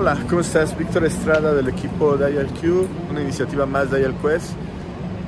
[0.00, 0.78] Hola, ¿cómo estás?
[0.78, 4.54] Víctor Estrada del equipo Dial Q, una iniciativa más de Dial Quest.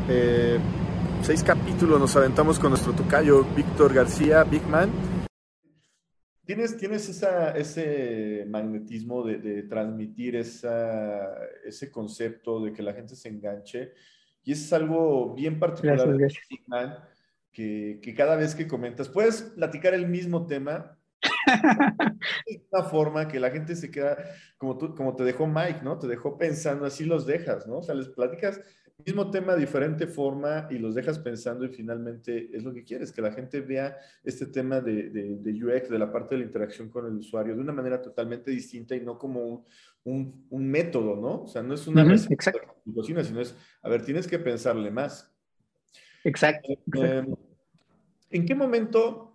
[0.09, 0.59] Eh,
[1.21, 4.91] seis capítulos nos aventamos con nuestro tocayo Víctor García, Big Man.
[6.46, 11.36] Tienes, tienes esa, ese magnetismo de, de transmitir esa,
[11.66, 13.93] ese concepto de que la gente se enganche
[14.43, 16.48] y es algo bien particular Gracias, gracias.
[16.48, 16.98] de Big Man,
[17.52, 20.98] que, que cada vez que comentas, puedes platicar el mismo tema,
[22.73, 24.16] una forma que la gente se queda,
[24.56, 25.98] como, tú, como te dejó Mike, ¿no?
[25.98, 27.78] Te dejó pensando, así los dejas, ¿no?
[27.78, 28.60] O sea, les platicas
[29.05, 33.23] mismo tema, diferente forma y los dejas pensando y finalmente es lo que quieres, que
[33.23, 36.88] la gente vea este tema de, de, de UX, de la parte de la interacción
[36.88, 39.64] con el usuario, de una manera totalmente distinta y no como un,
[40.05, 41.42] un, un método, ¿no?
[41.42, 42.74] O sea, no es una Ujú, receta exacto.
[42.84, 45.33] de cocina, sino es, a ver, tienes que pensarle más.
[46.24, 46.72] Exacto.
[46.72, 47.05] exacto.
[47.05, 47.34] Eh,
[48.30, 49.31] ¿En qué momento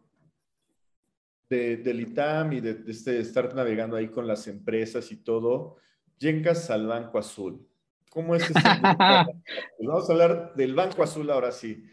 [1.49, 5.77] de, del ITAM y de, de este, estar navegando ahí con las empresas y todo,
[6.17, 7.67] llegas al Banco Azul?
[8.09, 11.85] ¿Cómo es Pues Vamos a hablar del Banco Azul ahora sí.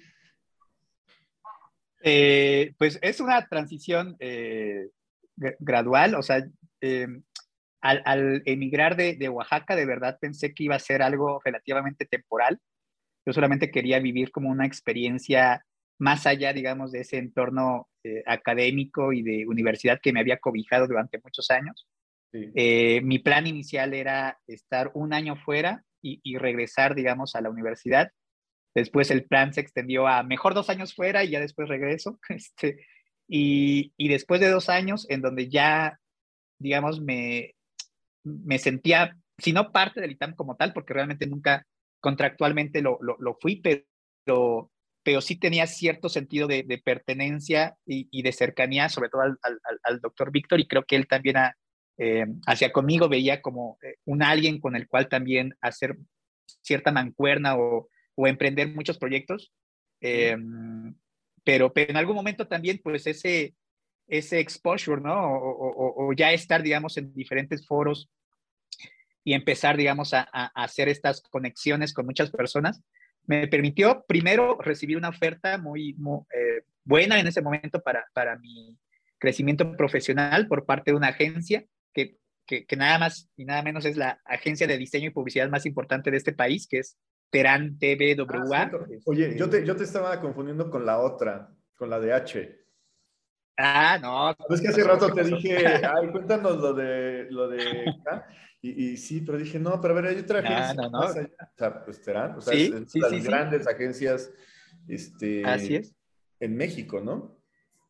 [2.02, 4.90] Eh, pues es una transición eh,
[5.36, 6.46] gra- gradual, o sea,
[6.80, 7.06] eh,
[7.80, 12.04] al, al emigrar de, de Oaxaca, de verdad pensé que iba a ser algo relativamente
[12.06, 12.60] temporal.
[13.26, 15.64] Yo solamente quería vivir como una experiencia
[15.98, 20.86] más allá, digamos, de ese entorno eh, académico y de universidad que me había cobijado
[20.86, 21.86] durante muchos años.
[22.32, 22.50] Sí.
[22.54, 27.50] Eh, mi plan inicial era estar un año fuera y, y regresar, digamos, a la
[27.50, 28.10] universidad.
[28.74, 32.18] Después el plan se extendió a mejor dos años fuera y ya después regreso.
[32.28, 32.84] Este,
[33.28, 35.98] y, y después de dos años en donde ya,
[36.58, 37.54] digamos, me,
[38.22, 41.66] me sentía, si no parte del ITAM como tal, porque realmente nunca
[42.00, 43.84] contractualmente lo, lo, lo fui, pero,
[44.24, 44.70] pero
[45.20, 49.60] sí tenía cierto sentido de, de pertenencia y, y, de cercanía, sobre todo al, al,
[49.82, 51.56] al doctor Víctor, y creo que él también ha,
[51.96, 55.96] eh, hacia conmigo veía como eh, un alguien con el cual también hacer
[56.60, 59.52] cierta mancuerna o, o emprender muchos proyectos.
[60.00, 60.36] Eh,
[61.44, 63.54] pero, pero, en algún momento también, pues ese,
[64.08, 65.14] ese exposure, ¿no?
[65.14, 68.10] O, o, o, ya estar, digamos, en diferentes foros
[69.22, 72.82] y empezar, digamos, a, a, hacer estas conexiones con muchas personas,
[73.26, 78.38] me permitió primero recibir una oferta muy, muy eh, buena en ese momento para, para
[78.38, 78.78] mi
[79.18, 83.84] crecimiento profesional por parte de una agencia que, que, que, nada más y nada menos
[83.84, 86.98] es la agencia de diseño y publicidad más importante de este país, que es
[87.30, 88.60] Terán TVWA.
[88.62, 88.70] Ah,
[89.06, 92.64] Oye, yo te, yo te estaba confundiendo con la otra, con la de H.
[93.56, 94.30] Ah, no.
[94.54, 97.58] Es que hace rato te dije, ay, cuéntanos lo de, lo de.
[98.64, 100.72] Y, y, sí, pero dije, no, pero a ver, hay otra agencia.
[100.72, 101.28] No, no, más allá.
[101.38, 104.32] O sea, pues Terán, o sea, sí, es sí, las sí, grandes agencias
[104.88, 105.94] este, Así es.
[106.40, 107.38] en México, ¿no?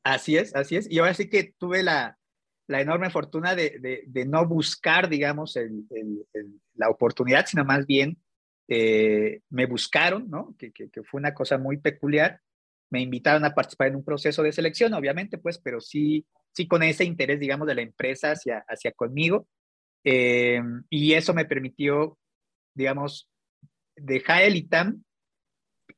[0.02, 0.90] Así es, así es.
[0.90, 2.18] Y ahora sí que tuve la,
[2.66, 7.64] la enorme fortuna de, de, de, no buscar, digamos, el, el, el, la oportunidad, sino
[7.64, 8.18] más bien
[8.66, 10.56] eh, me buscaron, ¿no?
[10.58, 12.40] Que, que, que, fue una cosa muy peculiar.
[12.90, 16.82] Me invitaron a participar en un proceso de selección, obviamente, pues, pero sí, sí con
[16.82, 19.46] ese interés, digamos, de la empresa hacia, hacia conmigo.
[20.04, 20.60] Eh,
[20.90, 22.18] y eso me permitió,
[22.74, 23.28] digamos,
[23.96, 25.02] dejar el ITAM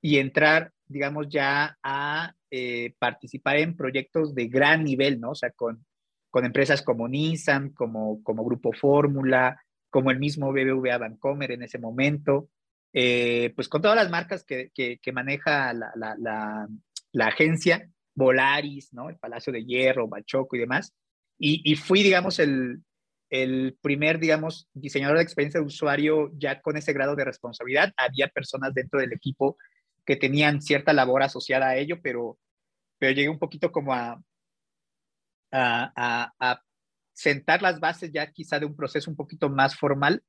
[0.00, 5.30] y entrar, digamos, ya a eh, participar en proyectos de gran nivel, ¿no?
[5.30, 5.84] O sea, con,
[6.30, 11.78] con empresas como Nissan, como, como Grupo Fórmula, como el mismo BBVA Bancomer en ese
[11.78, 12.48] momento,
[12.92, 16.68] eh, pues con todas las marcas que, que, maneja la, la, la,
[17.12, 19.10] la, agencia, Volaris, ¿no?
[19.10, 20.94] El Palacio de Hierro, Bachoco y demás.
[21.38, 22.82] Y, y fui, digamos, el,
[23.31, 27.92] el primer, digamos, diseñador de experiencia de usuario ya con ese grado de responsabilidad.
[27.97, 29.56] Había personas dentro del equipo
[30.04, 32.38] que tenían cierta labor asociada a ello, pero,
[32.98, 34.22] pero llegué un poquito como a,
[35.50, 36.62] a, a,
[37.12, 40.22] sentar las bases ya quizá de un proceso un poquito más formal.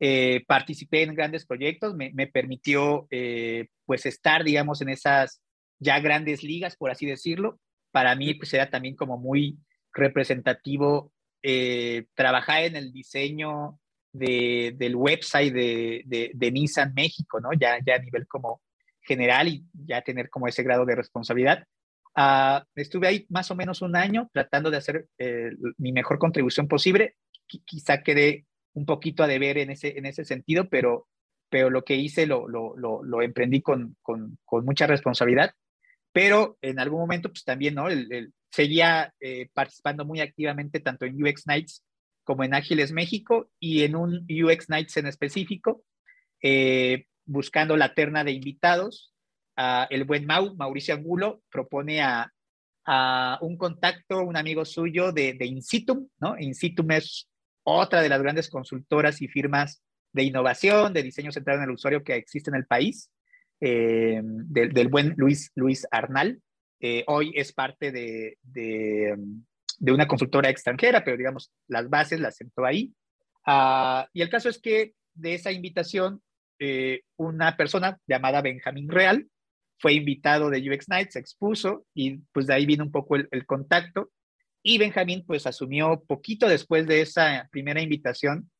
[0.00, 5.42] Eh, participé en grandes proyectos, me, me permitió eh, pues estar, digamos, en esas
[5.80, 7.58] ya grandes ligas, por así decirlo.
[7.90, 9.58] Para mí pues era también como muy
[9.92, 11.12] representativo
[11.42, 13.78] eh, trabajar en el diseño
[14.12, 17.50] de, del website de, de, Nissan México, ¿no?
[17.52, 18.60] Ya, ya a nivel como
[19.02, 21.64] general y ya tener como ese grado de responsabilidad.
[22.16, 26.66] Uh, estuve ahí más o menos un año tratando de hacer eh, mi mejor contribución
[26.66, 27.16] posible.
[27.48, 28.44] Qu quizá quedé
[28.74, 31.06] un poquito a deber en ese, en ese sentido, pero,
[31.48, 35.52] pero lo que hice lo, lo, lo, emprendí con, con, con, mucha responsabilidad.
[36.12, 37.88] Pero en algún momento, pues también, ¿no?
[37.88, 41.84] El, seguía eh, participando muy activamente tanto en UX Nights
[42.24, 45.82] como en Ágiles México y en un UX Nights en específico,
[46.42, 49.14] eh, buscando la terna de invitados
[49.90, 52.32] el buen Mau, Mauricio Angulo, propone a,
[53.40, 56.38] un contacto, un amigo suyo de, de Insitum, ¿no?
[56.38, 57.28] Insitum es
[57.64, 62.02] otra de las grandes consultoras y firmas de innovación, de diseño centrado en el usuario
[62.02, 63.10] que existe en el país,
[63.60, 66.40] eh, del, buen Luis, Luis Arnal.
[66.80, 69.16] Eh, hoy es parte de, de,
[69.80, 72.92] una consultora extranjera, pero digamos, las bases las sentó ahí.
[73.44, 76.22] Ah, y el caso es que de esa invitación,
[76.60, 79.26] eh, una persona llamada Benjamín Real
[79.78, 83.46] fue invitado de UX Night, se expuso y pues de ahí vino un poco el,
[83.46, 84.10] contacto.
[84.62, 88.50] Y Benjamín pues asumió poquito después de esa primera invitación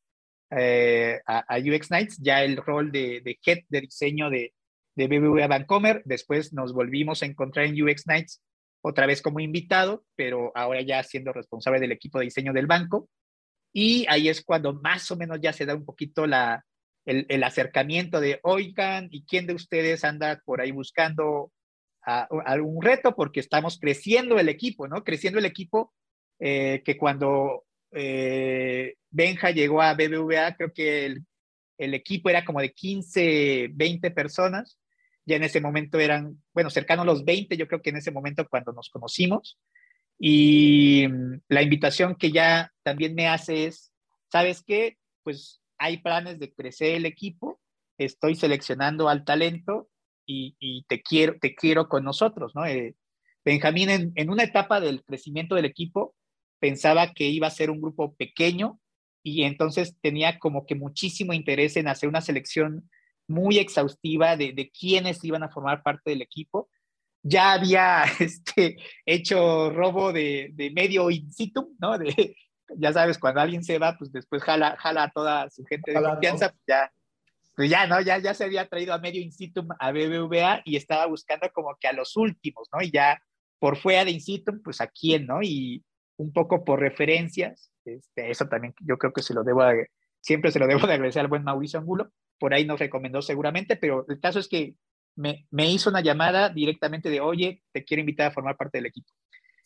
[0.49, 4.53] a, a, UX Nights ya el rol de, de head de diseño de,
[4.99, 6.01] de BBVA Bancomer.
[6.03, 8.41] Después nos volvimos a encontrar en UX Nights
[8.81, 13.09] otra vez como invitado, pero ahora ya siendo responsable del equipo de diseño del banco.
[13.71, 16.65] Y ahí es cuando más o menos ya se da un poquito la,
[17.05, 21.51] el, acercamiento de, oigan, ¿y quién de ustedes anda por ahí buscando
[22.01, 23.15] algún reto?
[23.15, 25.03] Porque estamos creciendo el equipo, ¿no?
[25.05, 25.93] Creciendo el equipo
[26.39, 31.25] eh, que cuando eh, Benja llegó a BBVA, creo que el,
[31.77, 34.78] el, equipo era como de 15, 20 personas
[35.29, 38.47] ya en ese momento eran, bueno, cercanos los 20, yo creo que en ese momento
[38.49, 39.59] cuando nos conocimos.
[40.17, 43.93] Y mm, la invitación que ya también me hace es,
[44.31, 44.97] ¿sabes qué?
[45.23, 47.61] Pues hay planes de crecer el equipo,
[47.97, 49.89] estoy seleccionando al talento
[50.25, 52.65] y, y te, quiero, te quiero con nosotros, ¿no?
[52.65, 52.95] Eh,
[53.45, 56.15] Benjamín en, en, una etapa del crecimiento del equipo
[56.59, 58.79] pensaba que iba a ser un grupo pequeño
[59.23, 62.89] y entonces tenía como que muchísimo interés en hacer una selección
[63.29, 66.69] muy exhaustiva de, de quiénes iban a formar parte del equipo.
[67.21, 71.97] Ya había este, hecho robo de, de medio in situ, ¿no?
[71.97, 72.35] De,
[72.75, 76.01] ya sabes, cuando alguien se va, pues después jala, jala a toda su gente de
[76.01, 76.91] confianza, pues ya,
[77.55, 78.01] pues ya, ¿no?
[78.01, 81.75] Ya, ya se había traído a medio in situ a BBVA y estaba buscando como
[81.79, 82.81] que a los últimos, ¿no?
[82.81, 83.21] Y ya
[83.59, 85.41] por fuera de in situ, pues a quién, ¿no?
[85.41, 85.83] Y
[86.17, 89.63] un poco por referencias, este, eso también yo creo que se lo debo,
[90.21, 93.75] siempre se lo debo de agradecer al buen Mauricio Angulo, por ahí nos recomendó seguramente,
[93.75, 94.75] pero el caso es que
[95.15, 98.87] me, me hizo una llamada directamente de, oye, te quiero invitar a formar parte del
[98.87, 99.11] equipo.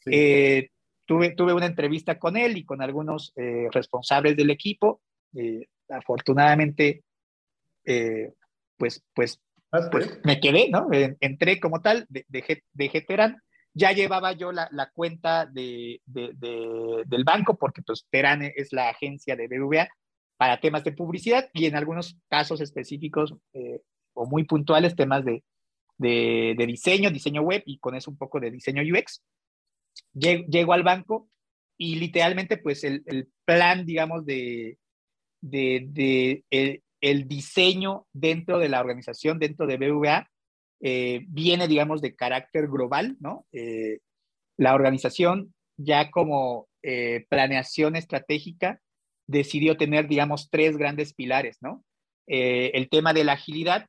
[0.05, 0.69] Eh,
[1.05, 5.01] tuve, tuve una entrevista con él y con algunos eh, responsables del equipo.
[5.35, 7.03] Eh, afortunadamente,
[8.77, 9.39] pues, pues,
[9.71, 10.87] ah, pues me quedé, ¿no?
[10.91, 13.35] entré como tal, de, de, de
[13.73, 16.31] Ya llevaba yo la, la cuenta de, de,
[17.05, 19.89] del banco, porque pues Terán es la agencia de BBVA,
[20.43, 23.79] para temas de publicidad y en algunos casos específicos eh,
[24.11, 25.41] o muy puntuales temas de,
[25.97, 29.23] de, diseño, diseño web y con eso un poco de diseño UX.
[30.13, 31.29] Llego, al banco
[31.77, 34.77] y literalmente pues el, el plan, digamos, de,
[35.39, 40.29] de, el, el, diseño dentro de la organización, dentro de BVA,
[40.81, 43.45] eh, viene, digamos, de carácter global, ¿no?
[43.53, 43.99] Eh,
[44.57, 46.67] la organización ya como
[47.29, 48.81] planeación estratégica
[49.33, 51.83] decidió tener, digamos, tres grandes pilares, ¿no?
[52.27, 53.87] Eh, el tema de la agilidad,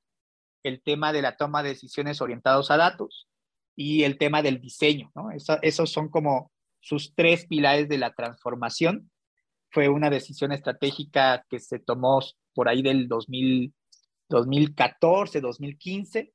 [0.64, 3.28] el tema de la toma de decisiones orientados a datos
[3.76, 5.28] y el tema del diseño, ¿no?
[5.62, 6.50] esos son como
[6.80, 9.10] sus tres pilares de la transformación.
[9.70, 12.20] Fue una decisión estratégica que se tomó
[12.54, 13.72] por ahí del 2000,
[14.28, 16.32] 2014, 2015.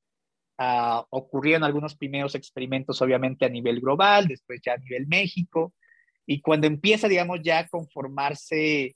[0.58, 5.74] Uh, ocurrieron algunos primeros experimentos, obviamente, a nivel global, después ya a nivel México,
[6.26, 8.96] y cuando empieza, digamos, ya a conformarse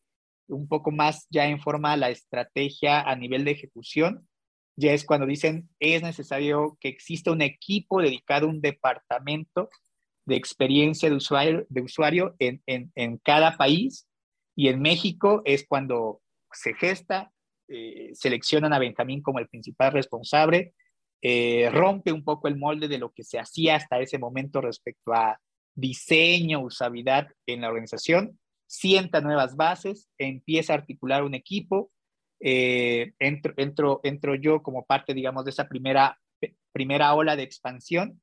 [0.55, 4.27] un poco más ya en forma la estrategia a nivel de ejecución,
[4.75, 9.69] ya es cuando dicen es necesario que exista un equipo dedicado un departamento
[10.25, 14.07] de experiencia de usuario, de usuario en, en, en cada país.
[14.55, 17.31] Y en México es cuando se gesta,
[17.67, 20.74] eh, seleccionan a Benjamín como el principal responsable,
[21.22, 25.13] eh, rompe un poco el molde de lo que se hacía hasta ese momento respecto
[25.13, 25.39] a
[25.74, 28.39] diseño, usabilidad en la organización,
[28.74, 31.92] sienta nuevas bases, empieza a articular un equipo,
[32.39, 36.20] eh, entro, entro, entro, yo como parte, digamos, de esa primera,
[36.72, 38.20] primera ola de expansión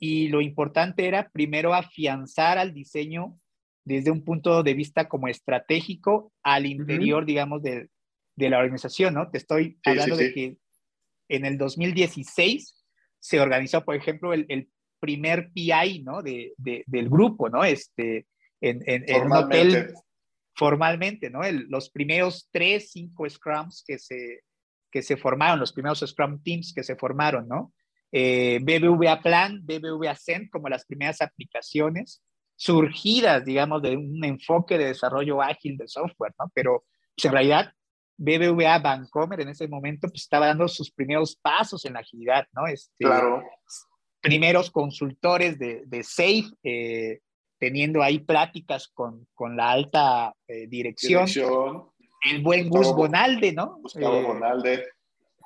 [0.00, 3.38] y lo importante era primero afianzar al diseño
[3.84, 7.90] desde un punto de vista como estratégico al interior, digamos, de,
[8.34, 9.30] de, la organización, ¿no?
[9.30, 10.56] Te estoy hablando de que
[11.28, 12.82] en el 2016
[13.20, 14.70] se organizó, por ejemplo, el, el
[15.00, 16.22] primer PI, ¿no?
[16.22, 17.62] De, de, del grupo, ¿no?
[17.62, 18.26] Este,
[18.62, 19.94] en, en, en un hotel
[20.54, 21.42] formalmente, ¿no?
[21.42, 24.40] El, los primeros tres, cinco Scrums que se,
[24.90, 27.72] que se formaron, los primeros Scrum Teams que se formaron, ¿no?
[28.12, 32.22] Eh, BBVA Plan, BBVA Send como las primeras aplicaciones
[32.56, 36.50] surgidas, digamos, de un enfoque de desarrollo ágil de software, ¿no?
[36.54, 36.84] Pero
[37.16, 37.72] pues, en realidad
[38.18, 42.66] BBVA Bancomer en ese momento pues, estaba dando sus primeros pasos en la agilidad, ¿no?
[42.66, 43.42] Este, claro
[44.22, 47.20] primeros consultores de, de SAFE, eh,
[47.62, 51.28] teniendo ahí pláticas con, con la alta eh, dirección.
[52.28, 53.78] El buen Gus Bonalde, ¿no?
[53.80, 54.84] Gustavo eh, Bonalde.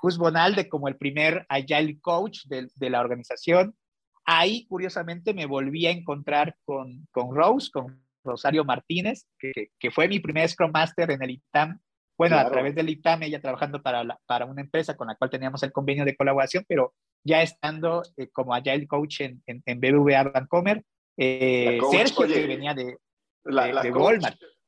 [0.01, 3.77] Gus Bonalde como el primer Agile Coach de, de, la organización.
[4.25, 10.09] Ahí, curiosamente, me volví a encontrar con, con Rose, con Rosario Martínez, que, que, fue
[10.09, 11.79] mi primer Scrum Master en el ITAM.
[12.17, 15.63] Bueno, a través del ITAM, ella trabajando para, para una empresa con la cual teníamos
[15.65, 20.23] el convenio de colaboración, pero ya estando eh, como Agile Coach en, en, en BBVA
[20.23, 20.83] Vancomer.
[21.17, 22.99] Eh, Sergio, que venía de,
[23.45, 24.23] la, la coach,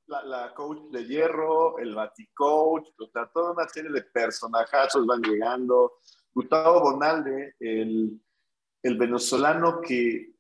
[0.07, 5.99] La, coach de hierro, el Baticoach, o sea, toda una serie de personajazos van llegando.
[6.33, 8.21] Gustavo Bonalde, el,
[8.83, 10.33] el venezolano que,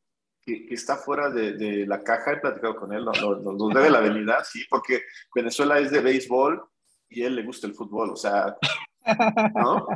[0.42, 4.00] que, está fuera de, de, la caja, he platicado con él, nos, nos, debe la
[4.00, 5.02] venida, sí, porque
[5.34, 6.62] Venezuela es de béisbol
[7.10, 8.56] y él le gusta el fútbol, o sea,
[9.54, 9.86] ¿no?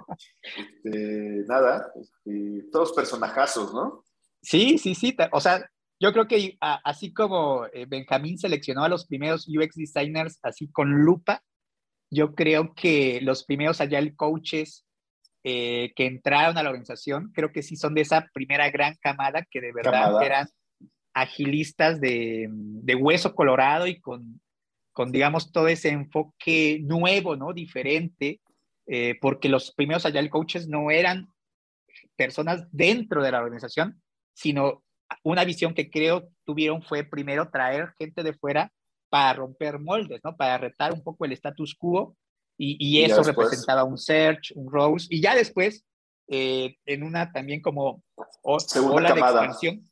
[0.57, 4.04] Este, nada, este, todos personajazos, ¿no?
[4.42, 5.64] Sí, sí, sí, o sea,
[6.02, 10.90] yo creo que así como eh, Benjamín seleccionó a los primeros UX designers así con
[11.04, 11.44] lupa,
[12.11, 14.85] yo creo que los primeros agile coaches
[15.44, 19.47] eh, que entraron a la organización, creo que sí son de esa primera gran camada
[19.49, 20.49] que de verdad eran
[21.14, 24.40] agilistas de, de, hueso colorado y con,
[24.92, 27.52] con, digamos, todo ese enfoque nuevo, ¿no?
[27.52, 28.40] Diferente,
[28.88, 31.28] eh, porque los primeros agile coaches no eran
[32.16, 34.02] personas dentro de la organización,
[34.35, 34.82] sino
[35.23, 38.73] una visión que creo tuvieron fue primero traer gente de fuera
[39.09, 40.37] para romper moldes, ¿no?
[40.37, 42.16] Para retar un poco el status quo
[42.57, 45.85] y, eso representaba un Search, un Rose y ya después
[46.28, 48.02] eh, en una también como
[48.66, 49.33] segunda ola camada.
[49.33, 49.90] de expansión,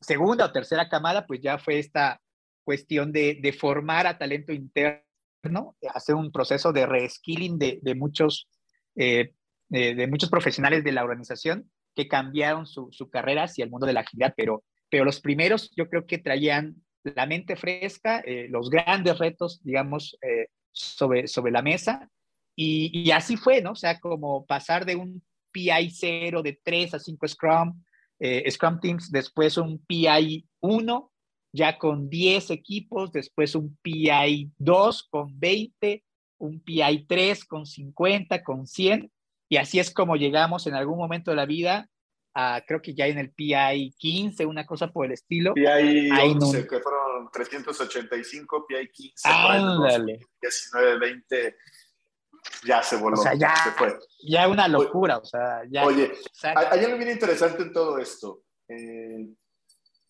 [0.00, 2.20] segunda o tercera camada, pues ya fue esta
[2.64, 8.48] cuestión de, de formar a talento interno, hacer un proceso de reskilling de, de muchos,
[8.96, 9.34] eh,
[9.68, 13.86] de, de muchos profesionales de la organización que cambiaron su, su, carrera hacia el mundo
[13.86, 18.46] de la agilidad, pero, pero los primeros yo creo que traían la mente fresca, eh,
[18.50, 22.08] los grandes retos, digamos, eh, sobre, sobre la mesa,
[22.54, 23.72] y, y, así fue, ¿no?
[23.72, 27.82] O sea, como pasar de un PI 0 de 3 a 5 Scrum,
[28.18, 31.12] eh, Scrum Teams, después un PI 1,
[31.52, 36.04] ya con 10 equipos, después un PI 2 con 20,
[36.38, 39.10] un PI 3 con 50, con 100,
[39.50, 41.90] y así es como llegamos en algún momento de la vida
[42.34, 45.54] a, creo que ya en el PI 15, una cosa por el estilo.
[45.54, 50.20] PI 11, que fueron 385, PI 15, Ándale.
[50.40, 51.56] 19, 20,
[52.64, 53.18] ya se voló.
[53.18, 53.98] O sea, ya, se fue.
[54.22, 55.84] ya una locura, o sea, ya.
[55.84, 56.12] Oye,
[56.44, 58.44] hay algo bien interesante en todo esto.
[58.68, 59.30] Eh,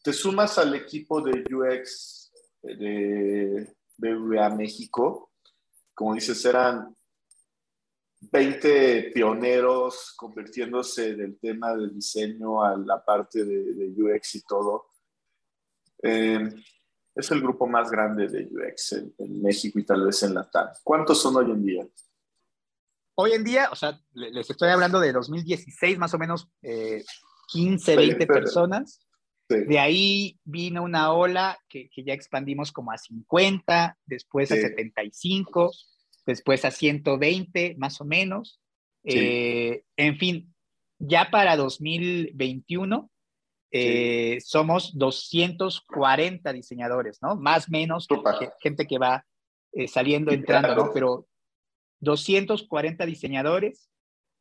[0.03, 2.31] te sumas al equipo de UX
[2.63, 5.33] de BVA México,
[5.95, 6.95] como dices, eran
[8.21, 14.89] 20 pioneros convirtiéndose del tema del diseño a la parte de, UX y todo.
[16.03, 16.49] Eh,
[17.15, 20.69] es el grupo más grande de UX en, México y tal vez en la TAN.
[20.85, 21.87] ¿Cuántos son hoy en día?
[23.15, 26.49] Hoy en día, o sea, les estoy hablando de 2016, más o menos
[27.49, 29.01] 15, eh, 20 personas.
[29.49, 35.73] De ahí vino una ola que, ya expandimos como a 50, después a 75,
[36.27, 38.61] después a 120 más o menos.
[39.05, 40.55] Eh, en fin,
[40.99, 43.11] ya para 2021
[43.73, 47.37] eh, somos 240 diseñadores, ¿no?
[47.37, 48.07] Más o menos
[48.61, 49.25] gente que va
[49.73, 50.91] eh, saliendo, entrando, ¿no?
[50.93, 51.27] Pero
[52.01, 53.87] 240 diseñadores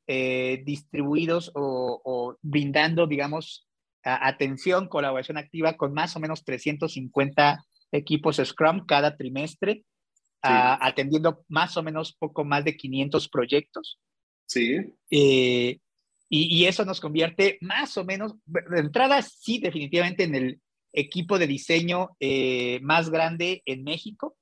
[0.07, 3.67] distribuidos o, brindando, digamos,
[4.01, 9.83] atención, colaboración activa con más o menos 350 equipos Scrum cada trimestre
[10.41, 13.99] atendiendo más o menos poco más de 500 proyectos.
[14.49, 14.77] Sí.
[15.11, 15.79] Eh,
[16.31, 20.61] y, eso nos convierte más o menos, de entrada sí, definitivamente en el
[20.93, 24.35] equipo de diseño eh, más grande en México.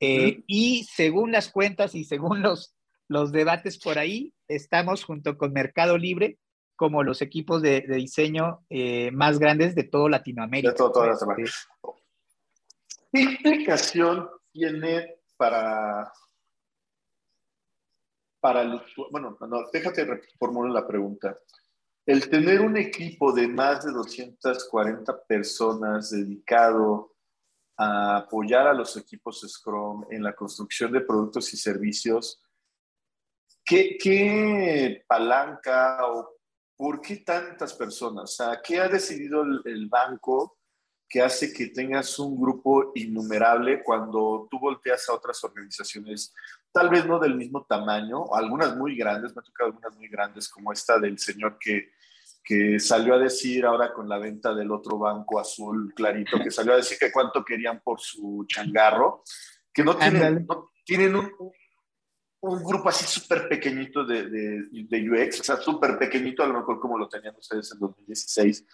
[0.00, 2.74] Eh, y según las cuentas y según los,
[3.08, 6.38] los debates por ahí, estamos junto con Mercado Libre
[6.76, 8.66] como los equipos de, diseño
[9.12, 10.70] más grandes de todo Latinoamérica.
[10.70, 11.56] De todo, toda Latinoamérica.
[13.12, 16.12] ¿Qué implicación tiene para,
[18.40, 18.80] para el,
[19.10, 21.36] bueno, no, déjate reformular la pregunta.
[22.06, 27.16] El tener un equipo de más de 240 personas dedicado
[27.76, 32.40] a apoyar a los equipos Scrum en la construcción de productos y servicios,
[33.64, 36.36] ¿qué, qué palanca o
[36.76, 38.24] por qué tantas personas?
[38.30, 40.58] O sea, ¿qué ha decidido el, el banco
[41.12, 46.34] que hace que tengas un grupo innumerable cuando tú volteas a otras organizaciones,
[46.72, 50.48] tal vez no del mismo tamaño, algunas muy grandes, me ha tocado algunas muy grandes
[50.48, 51.90] como esta del señor que,
[52.42, 56.72] que salió a decir ahora con la venta del otro banco azul clarito, que salió
[56.72, 59.22] a decir que cuánto querían por su changarro,
[59.70, 60.46] que no tienen,
[60.82, 61.30] tienen un,
[62.40, 66.54] un, grupo así súper pequeñito de, de, de, UX, o sea, súper pequeñito, a lo
[66.54, 68.64] mejor como lo tenían ustedes en 2016.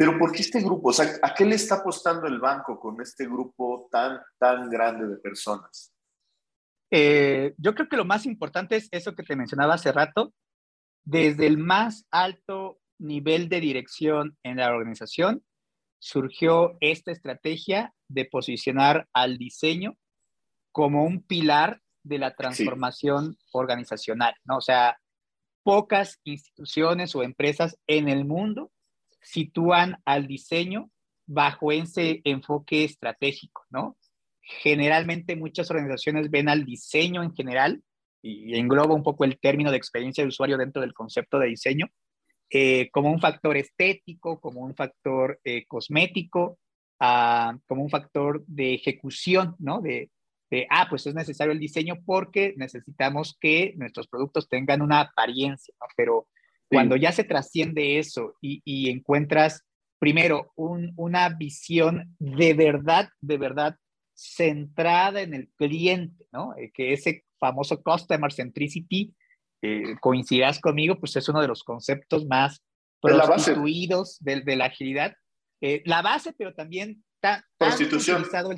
[0.00, 0.88] Pero ¿por qué este grupo?
[0.88, 5.06] O sea, ¿a qué le está apostando el banco con este grupo tan, tan grande
[5.06, 5.92] de personas?
[6.90, 10.32] Eh, yo creo que lo más importante es eso que te mencionaba hace rato,
[11.04, 15.44] desde el más alto nivel de dirección en la organización,
[15.98, 19.98] surgió esta estrategia de posicionar al diseño
[20.72, 24.56] como un pilar de la transformación organizacional, ¿no?
[24.56, 24.98] O sea,
[25.62, 28.72] pocas instituciones o empresas en el mundo
[29.20, 30.90] sitúan al diseño
[31.26, 33.96] bajo ese enfoque estratégico, ¿no?
[34.42, 37.82] Generalmente muchas organizaciones ven al diseño en general
[38.22, 41.86] y engloba un poco el término de experiencia de usuario dentro del concepto de diseño,
[42.50, 46.58] eh, como un factor estético, como un factor eh, cosmético,
[46.98, 49.80] ah, como un factor de ejecución, ¿no?
[49.80, 50.10] De,
[50.50, 55.72] de, ah, pues es necesario el diseño porque necesitamos que nuestros productos tengan una apariencia,
[55.80, 55.86] ¿no?
[55.96, 56.26] Pero
[56.70, 59.64] cuando ya se trasciende eso y, y encuentras,
[59.98, 63.76] primero, un, una visión de verdad, de verdad
[64.14, 66.54] centrada en el cliente, ¿no?
[66.56, 69.14] Eh, que ese famoso Customer Centricity,
[69.62, 72.62] eh, coincidirás conmigo, pues es uno de los conceptos más
[73.00, 75.14] prostituidos de, de, la agilidad.
[75.62, 78.50] Eh, la base, pero también tan, utilizado,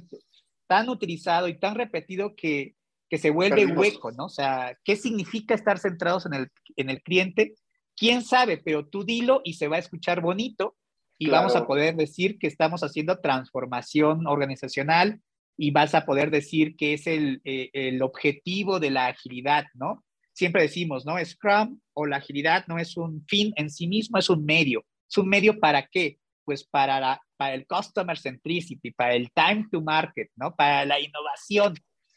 [0.67, 2.75] tan utilizado y tan repetido que,
[3.09, 4.27] que se vuelve hueco, ¿no?
[4.27, 7.55] O sea, ¿qué significa estar centrados en el, en el cliente?
[7.97, 8.59] ¿Quién sabe?
[8.59, 10.77] Pero tú dilo y se va a escuchar bonito
[11.19, 15.21] y vamos a poder decir que estamos haciendo transformación organizacional,
[15.57, 20.05] y vas a poder decir que es el, eh, el objetivo de la agilidad, ¿no?
[20.33, 21.23] Siempre decimos, ¿no?
[21.25, 24.85] Scrum o la agilidad no es un fin en sí mismo, es un medio.
[25.09, 26.19] ¿Es un medio para qué?
[26.45, 30.55] Pues para, la, para el customer centricity, para el time to market, ¿no?
[30.55, 31.75] Para la innovación.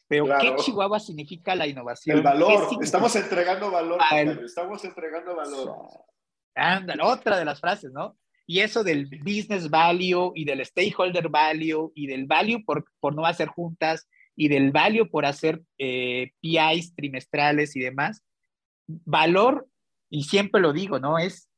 [0.08, 2.18] Pero ¿qué Chihuahua significa la innovación?
[2.18, 2.68] El valor.
[2.82, 4.00] Estamos entregando valor.
[4.44, 5.76] Estamos entregando valor.
[6.54, 8.18] Ándale, otra de las frases, ¿no?
[8.48, 13.26] Y eso del business value y del stakeholder value y del value por, por no
[13.26, 18.24] hacer juntas y del value por hacer eh, PIs trimestrales y demás,
[18.88, 19.68] valor,
[20.10, 21.18] y siempre lo digo, ¿no?
[21.18, 21.50] Es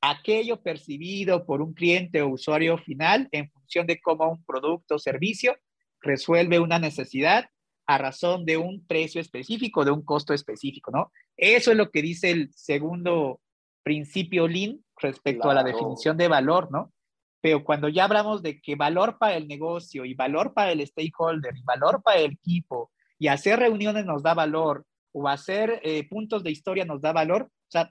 [0.00, 4.98] aquello percibido por un cliente o usuario final en función de cómo un producto o
[4.98, 5.56] servicio
[6.02, 7.46] resuelve una necesidad
[7.86, 11.12] a razón de un precio específico, de un costo específico, ¿no?
[11.36, 13.40] Eso es lo que dice el segundo
[13.82, 16.92] principio Lean respecto a la definición de valor, ¿no?
[17.40, 21.56] Pero cuando ya hablamos de que valor para el negocio y valor para el stakeholder
[21.56, 26.44] y valor para el equipo y hacer reuniones nos da valor o hacer eh, puntos
[26.44, 27.90] de historia nos da valor, o sea,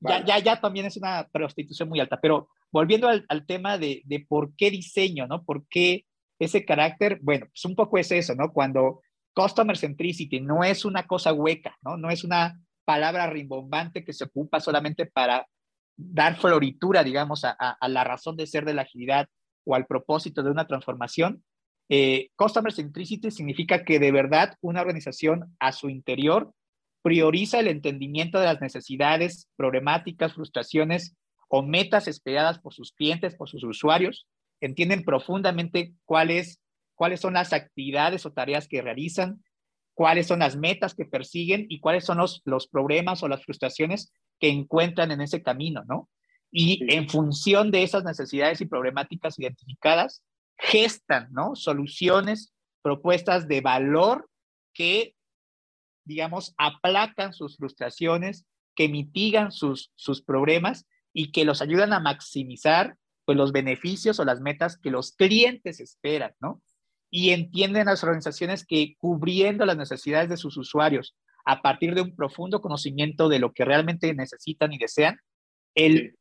[0.00, 2.18] ya, ya, ya también es una prostitución muy alta.
[2.20, 5.44] Pero volviendo al, al tema de, de, por qué diseño, ¿no?
[5.44, 6.06] ¿Por qué
[6.40, 7.20] ese carácter?
[7.22, 8.52] Bueno, pues un poco es eso, ¿no?
[8.52, 11.96] Cuando customer centricity no es una cosa hueca, ¿no?
[11.96, 15.46] No es una palabra rimbombante que se ocupa solamente para
[15.96, 19.28] dar floritura, digamos, a, la razón de ser de la agilidad
[19.64, 21.44] o al propósito de una transformación.
[21.90, 26.52] Eh, Customer Centricity significa que de verdad una organización a su interior
[27.02, 31.16] prioriza el entendimiento de las necesidades, problemáticas, frustraciones
[31.48, 34.26] o metas esperadas por sus clientes, por sus usuarios,
[34.60, 36.60] entienden profundamente cuáles,
[36.94, 39.42] cuáles son las actividades o tareas que realizan,
[39.94, 44.12] cuáles son las metas que persiguen y cuáles son los, los problemas o las frustraciones
[44.38, 46.08] que encuentran en ese camino, ¿no?
[46.50, 50.24] Y en función de esas necesidades y problemáticas identificadas,
[50.58, 51.54] gestan, ¿no?
[51.54, 54.28] Soluciones, propuestas de valor
[54.72, 55.14] que,
[56.04, 62.96] digamos, aplacan sus frustraciones, que mitigan sus, sus problemas y que los ayudan a maximizar
[63.30, 66.60] pues, los beneficios o las metas que los clientes esperan, ¿no?
[67.10, 72.14] y entienden las organizaciones que cubriendo las necesidades de sus usuarios a partir de un
[72.14, 75.18] profundo conocimiento de lo que realmente necesitan y desean,
[75.74, 76.16] el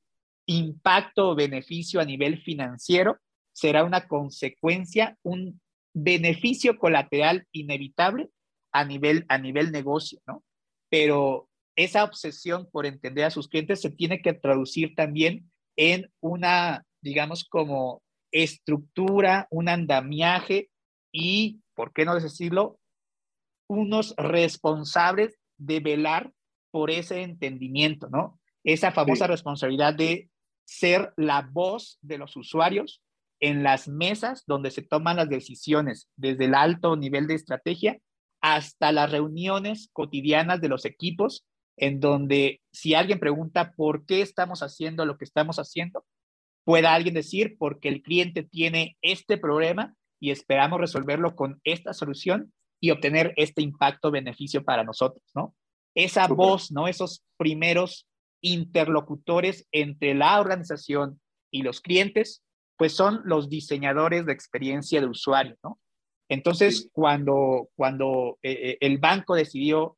[0.47, 3.17] impacto o beneficio a nivel financiero
[3.53, 5.59] será una consecuencia, un
[5.93, 8.29] beneficio colateral inevitable
[8.71, 10.43] a nivel, a nivel negocio, ¿no?
[10.89, 16.85] Pero esa obsesión por entender a sus clientes se tiene que traducir también en una,
[17.01, 20.69] digamos, como estructura, un andamiaje
[21.11, 22.79] y, ¿por qué no decirlo?
[23.67, 26.31] Unos responsables de velar
[26.71, 28.39] por ese entendimiento, ¿no?
[28.63, 30.29] Esa famosa responsabilidad de
[30.65, 33.01] ser la voz de los usuarios
[33.39, 37.99] en las mesas donde se toman las decisiones, desde el alto nivel de estrategia
[38.41, 41.45] hasta las reuniones cotidianas de los equipos,
[41.77, 46.05] en donde si alguien pregunta por qué estamos haciendo lo que estamos haciendo,
[46.63, 52.53] pueda alguien decir porque el cliente tiene este problema y esperamos resolverlo con esta solución
[52.81, 55.55] y obtener este impacto beneficio para nosotros, ¿no?
[55.95, 56.87] Esa voz, ¿no?
[56.87, 58.07] Esos primeros
[58.41, 61.19] interlocutores entre la organización
[61.51, 62.43] y los clientes,
[62.77, 65.79] pues son los diseñadores de experiencia de usuario, ¿no?
[66.29, 69.97] Entonces, cuando, cuando eh, eh, el banco decidió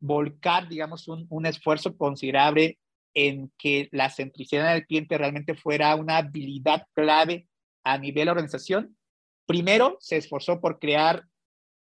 [0.00, 2.78] volcar, digamos, un, un, esfuerzo considerable
[3.16, 7.48] en que la centricidad del cliente realmente fuera una habilidad clave
[7.82, 8.94] a nivel organización,
[9.46, 11.24] primero se esforzó por crear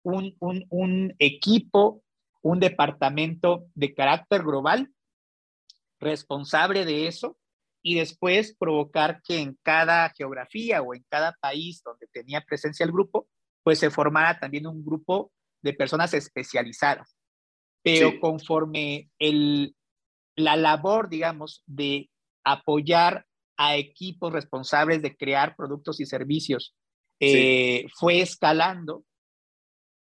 [0.02, 2.02] un, un, un equipo,
[2.40, 4.90] un departamento de carácter global
[6.00, 7.36] responsable de eso
[7.82, 12.92] y después provocar que en cada geografía o en cada país donde tenía presencia el
[12.92, 13.28] grupo,
[13.62, 17.16] pues se formara también un grupo de personas especializadas.
[17.82, 19.74] Pero conforme el,
[20.38, 22.10] la labor, digamos, de
[22.44, 26.74] apoyar a equipos responsables de crear productos y servicios
[27.20, 29.04] eh, fue escalando,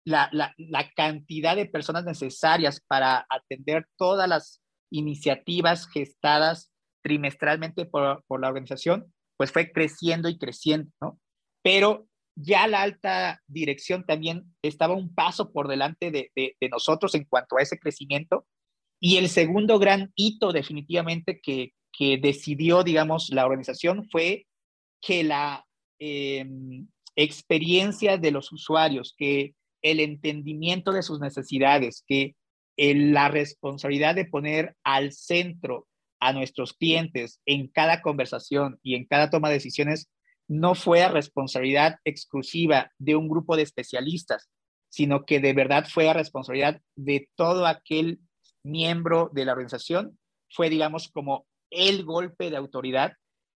[0.06, 6.72] la, la, la, cantidad de personas necesarias para atender todas las iniciativas gestadas
[7.04, 11.20] trimestralmente por, por, la organización, pues fue creciendo y creciendo, ¿no?
[11.62, 17.14] Pero ya la alta dirección también estaba un paso por delante de, de, de nosotros
[17.14, 18.46] en cuanto a ese crecimiento.
[19.06, 21.74] Y el segundo gran hito definitivamente que,
[22.22, 24.48] decidió, digamos, la organización fue
[25.02, 25.66] que la
[26.00, 26.50] eh,
[27.18, 32.38] experiencia de los usuarios, que el entendimiento de sus necesidades, que
[32.78, 35.86] la responsabilidad de poner al centro
[36.22, 40.10] a nuestros clientes en cada conversación y en cada toma de decisiones
[40.48, 44.50] no fue a responsabilidad exclusiva de un grupo de especialistas,
[44.88, 48.22] sino que de verdad fue a responsabilidad de todo aquel
[48.64, 50.18] miembro de la organización,
[50.50, 53.14] fue, digamos, como el golpe de autoridad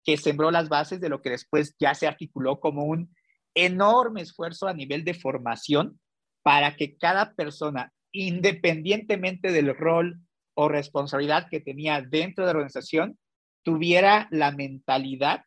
[0.05, 3.15] que sembró las bases de lo que después ya se articuló como un
[3.55, 5.99] enorme esfuerzo a nivel de formación
[6.43, 10.21] para que cada persona, independientemente del rol
[10.55, 13.19] o responsabilidad que tenía dentro de la organización,
[13.63, 15.45] tuviera la mentalidad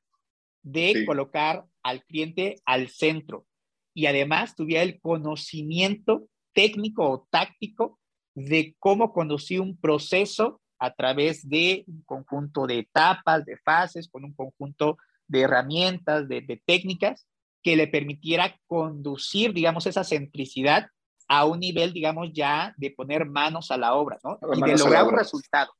[0.63, 3.45] de colocar al cliente al centro
[3.93, 7.96] y además tuviera el conocimiento técnico o táctico
[8.45, 14.23] de cómo conducir un proceso a través de un conjunto de etapas, de fases, con
[14.23, 14.97] un conjunto
[15.27, 17.25] de herramientas, de, de técnicas
[17.63, 20.87] que le permitiera conducir, digamos, esa centricidad
[21.27, 24.37] a un nivel, digamos, ya de poner manos a la obra, ¿no?
[24.53, 25.73] Y de lograr un resultado,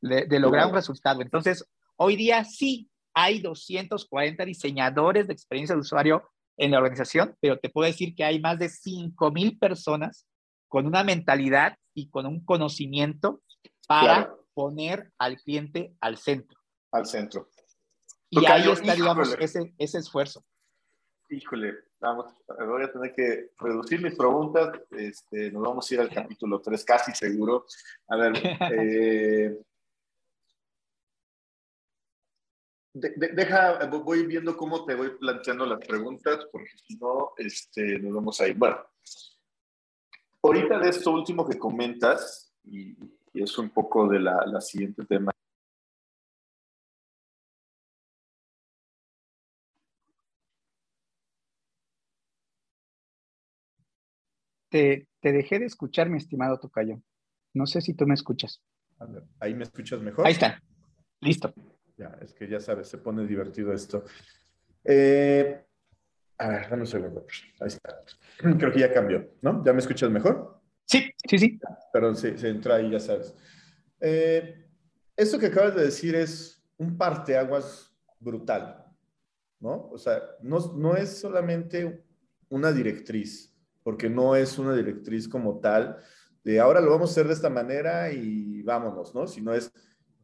[0.00, 1.20] de, lograr un resultado.
[1.20, 1.62] Entonces,
[1.96, 6.22] hoy día sí hay 240 diseñadores de experiencia de usuario
[6.56, 10.26] en la organización, pero te puedo decir que hay más de 5.000 personas
[10.68, 13.42] con una mentalidad y con un conocimiento
[13.88, 16.56] para poner al cliente al centro.
[16.92, 17.50] Al centro.
[18.30, 20.44] Y ahí está, digamos, ese, ese esfuerzo.
[21.28, 24.80] Híjole, vamos, voy a tener que reducir mis preguntas.
[24.92, 27.66] Este, nos vamos a ir al capítulo 3, casi seguro.
[28.08, 28.32] A ver,
[28.78, 29.58] eh,
[32.94, 38.40] deja, voy viendo cómo te voy planteando las preguntas, porque si no, este, nos vamos
[38.40, 38.56] a ir.
[38.56, 38.78] Bueno,
[40.42, 42.96] ahorita de esto último que comentas, y,
[43.34, 45.30] es un poco de la, la siguiente tema,
[54.70, 57.00] Te, te, dejé de escuchar, mi estimado Tocayo.
[57.54, 58.62] No sé si tú me escuchas.
[59.40, 60.26] Ahí me escuchas mejor.
[60.26, 60.62] Ahí está.
[61.20, 61.54] Listo.
[61.96, 64.04] Ya, es que ya sabes, se pone divertido esto.
[64.84, 65.67] Eh,
[66.38, 67.26] a ver, dame un segundo.
[67.60, 68.02] Ahí está.
[68.58, 69.64] Creo que ya cambió, ¿no?
[69.64, 70.60] ¿Ya me escuchas mejor?
[70.84, 71.60] Sí, sí, sí.
[71.92, 73.34] Perdón, se, se entra ahí, ya sabes.
[74.00, 74.66] Eh,
[75.16, 78.86] esto que acabas de decir es un parteaguas brutal,
[79.60, 79.88] ¿no?
[79.90, 82.04] O sea, no, no es solamente
[82.48, 85.98] una directriz, porque no es una directriz como tal
[86.48, 89.26] de ahora lo vamos a hacer de esta manera y vámonos, ¿no?
[89.26, 89.70] Sino es,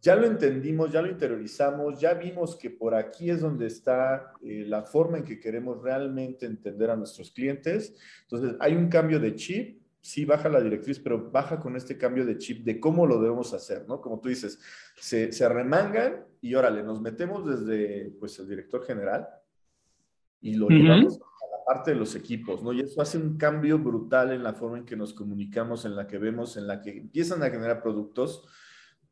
[0.05, 4.65] ya lo entendimos, ya lo interiorizamos, ya vimos que por aquí es donde está eh,
[4.67, 7.95] la forma en que queremos realmente entender a nuestros clientes.
[8.21, 12.27] Entonces, hay un cambio de chip, sí baja la directriz, pero baja con este cambio
[12.27, 14.03] de chip de cómo lo debemos hacer, ¿no?
[14.03, 14.61] Como tú dices,
[14.97, 19.27] se, se remangan y órale, nos metemos desde, pues, el director general
[20.43, 20.83] y lo uh -huh.
[20.83, 21.19] llevamos
[21.67, 22.75] parte de los equipos, ¿no?
[22.75, 26.07] Y eso hace un cambio brutal en la forma en que nos comunicamos, en la
[26.07, 28.47] que vemos, en la que empiezan a generar productos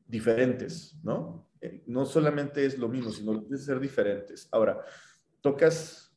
[0.06, 1.48] diferentes, ¿no?
[1.60, 4.48] Eh, no solamente es lo mismo, sino que ser diferentes.
[4.50, 4.80] Ahora,
[5.40, 6.16] tocas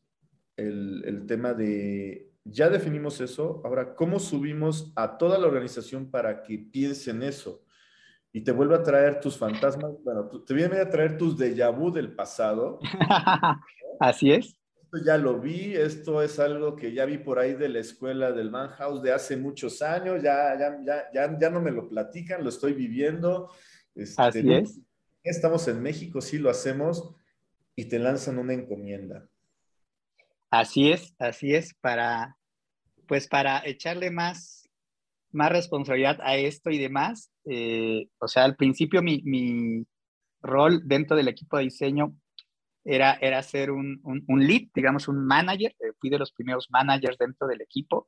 [0.55, 6.41] el, el tema de, ya definimos eso, ahora, ¿cómo subimos a toda la organización para
[6.41, 7.65] que piensen eso?
[8.35, 11.89] y te vuelve a traer tus fantasmas, bueno, te viene a traer tus déjà vu
[11.89, 12.79] del pasado.
[14.01, 14.59] Así es.
[14.83, 18.33] Esto ya lo vi, esto es algo que ya vi por ahí de la escuela
[18.33, 22.43] del Manhouse de hace muchos años, ya, ya, ya, ya, ya no me lo platican,
[22.43, 23.51] lo estoy viviendo.
[23.95, 24.79] Este, Así es.
[25.23, 27.15] Estamos en México, sí lo hacemos,
[27.75, 29.27] y te lanzan una encomienda.
[30.49, 32.37] Así es, así es, para,
[33.07, 34.69] pues para echarle más,
[35.31, 37.31] más responsabilidad a esto y demás.
[37.45, 39.85] Eh, o sea, al principio mi, mi,
[40.41, 42.15] rol dentro del equipo de diseño
[42.83, 45.75] era, era ser un, un, lead, digamos, un manager.
[45.79, 48.07] Eh, fui de los primeros managers dentro del equipo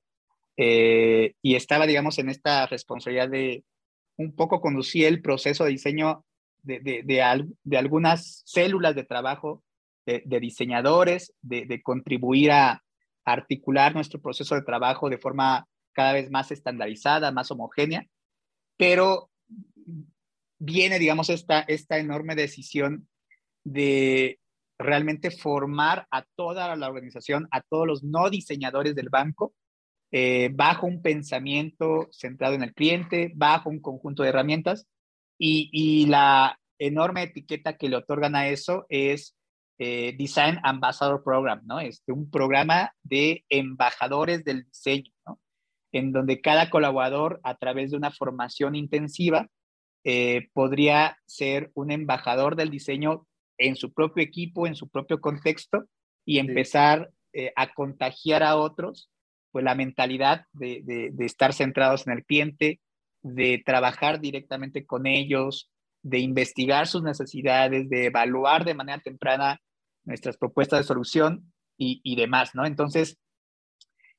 [0.55, 3.63] eh, y estaba, digamos, en esta responsabilidad de
[4.17, 6.25] un poco conducir el proceso de diseño
[6.63, 7.03] de, de,
[7.63, 9.63] de, algunas células de trabajo
[10.05, 12.83] de, diseñadores, de, contribuir a
[13.25, 18.07] articular nuestro proceso de trabajo de forma cada vez más estandarizada, más homogénea,
[18.77, 19.29] pero
[20.59, 23.07] viene, digamos, esta, esta enorme decisión
[23.63, 24.39] de
[24.79, 29.53] realmente formar a toda la organización, a todos los no diseñadores del banco,
[30.11, 34.87] eh, bajo un pensamiento centrado en el cliente, bajo un conjunto de herramientas
[35.37, 39.35] y, la enorme etiqueta que le otorgan a eso es
[39.79, 41.79] eh, Design Ambassador Program, ¿no?
[41.79, 45.39] Este, un programa de embajadores del diseño, ¿no?
[45.91, 49.47] En donde cada colaborador, a través de una formación intensiva,
[50.03, 55.85] eh, podría ser un embajador del diseño en su propio equipo, en su propio contexto,
[56.25, 59.09] y empezar eh, a contagiar a otros,
[59.51, 62.79] pues la mentalidad de, de estar centrados en el cliente,
[63.21, 65.69] de trabajar directamente con ellos,
[66.03, 69.59] de investigar sus necesidades, de evaluar de manera temprana
[70.05, 72.65] nuestras propuestas de solución y, demás, ¿no?
[72.65, 73.19] Entonces,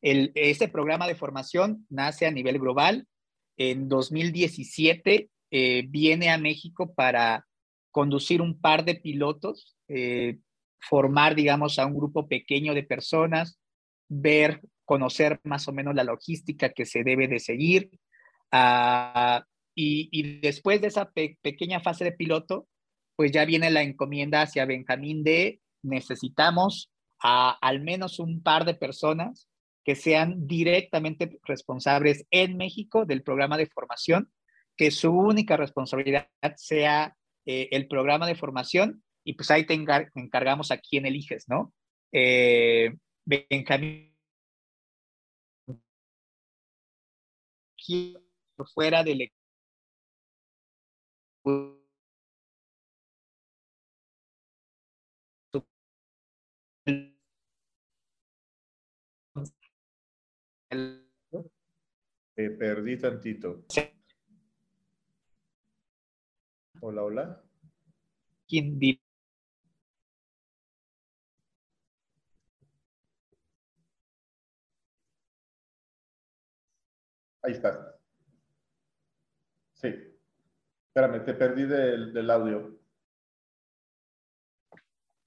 [0.00, 3.08] el, este programa de formación nace a nivel global.
[3.56, 7.46] En 2017 eh, viene a México para
[7.90, 10.38] conducir un par de pilotos, eh,
[10.78, 13.58] formar, digamos, a un grupo pequeño de personas,
[14.08, 17.90] ver, conocer más o menos la logística que se debe de seguir,
[18.50, 22.66] Ah, y, después de esa pequeña fase de piloto,
[23.16, 28.74] pues ya viene la encomienda hacia Benjamín de necesitamos a al menos un par de
[28.74, 29.48] personas
[29.84, 34.32] que sean directamente responsables en México del programa de formación,
[34.76, 40.70] que su única responsabilidad sea eh, el programa de formación y pues ahí te encargamos
[40.70, 41.72] a quién eliges, ¿no?
[42.12, 44.17] Eh, Benjamín
[48.74, 49.32] fuera del
[62.34, 63.64] Te perdí tantito.
[66.80, 67.44] Hola, hola.
[68.46, 68.78] ¿Quién
[77.42, 77.96] Ahí está.
[79.74, 79.88] Sí.
[80.88, 82.76] Espérame, te perdí del, audio.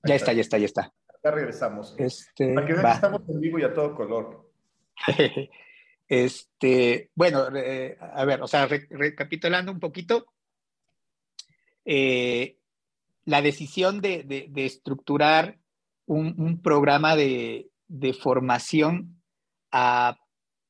[0.03, 0.93] ya está, ya está, ya está.
[1.23, 1.95] Ya regresamos.
[1.97, 4.51] Este, Para que vean que estamos en vivo y a todo color.
[6.07, 10.25] este, bueno, a ver, o sea, recapitulando un poquito,
[11.85, 12.57] eh,
[13.25, 15.57] la decisión de, estructurar
[16.05, 17.69] un, programa de,
[18.19, 19.21] formación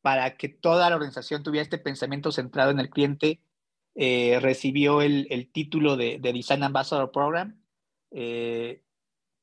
[0.01, 3.41] para que toda la organización tuviera este pensamiento centrado en el cliente
[3.93, 7.61] eh, recibió el, título de, Design Ambassador Program.
[8.11, 8.83] Eh,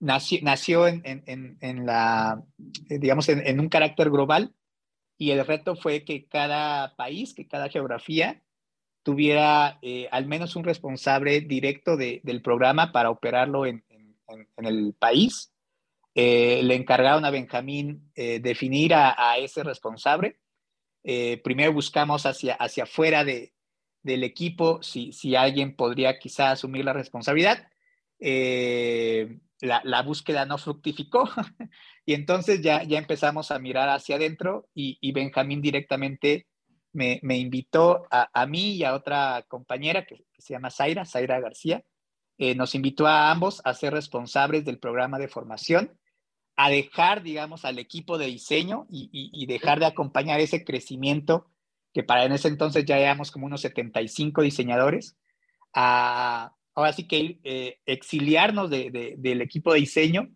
[0.00, 2.42] nació, en, la,
[2.88, 4.54] eh, digamos, en, un carácter global
[5.18, 8.42] y el reto fue que cada país, que cada geografía
[9.02, 13.84] tuviera al menos un responsable directo del programa para operarlo en,
[14.56, 15.52] el país.
[16.14, 20.38] le encargaron a Benjamín definir a, ese responsable.
[21.02, 23.54] Primero buscamos hacia, hacia afuera de,
[24.02, 27.68] del equipo, si, si alguien podría quizá asumir la responsabilidad.
[28.20, 31.28] Eh, la, búsqueda no fructificó
[32.06, 36.46] y entonces ya, ya empezamos a mirar hacia adentro y, Benjamín directamente
[36.92, 41.84] me, invitó a, mí y a otra compañera que, se llama Zaira, Zaira García,
[42.38, 45.98] eh, nos invitó a ambos a ser responsables del programa de formación,
[46.58, 51.50] a dejar, digamos, al equipo de diseño y, y dejar de acompañar ese crecimiento
[51.94, 55.16] que para en ese entonces ya éramos como unos 75 diseñadores,
[55.72, 60.30] a ahora sí que eh, exiliarnos de, del equipo de diseño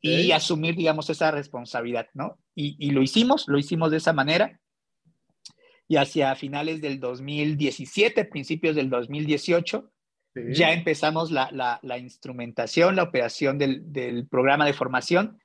[0.00, 2.38] y asumir, digamos, esa responsabilidad, ¿no?
[2.54, 4.60] Y, lo hicimos, lo hicimos de esa manera.
[5.88, 9.92] y hacia finales del 2017, principios del 2018,
[10.52, 15.38] ya empezamos la, instrumentación, la operación del, programa de formación.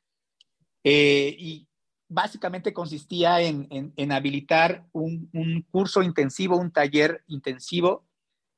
[0.83, 1.67] Eh, y
[2.11, 8.05] básicamente consistía en, habilitar un, curso intensivo, un taller intensivo,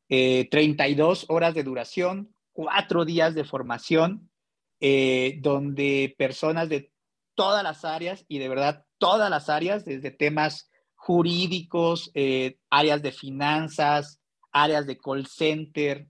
[0.07, 4.31] 32 eh, horas de duración, cuatro días de formación,
[4.79, 6.91] eh, donde personas de
[7.35, 13.11] todas las áreas y de verdad todas las áreas, desde temas jurídicos, eh, áreas de
[13.11, 14.19] finanzas,
[14.51, 16.07] áreas de call center,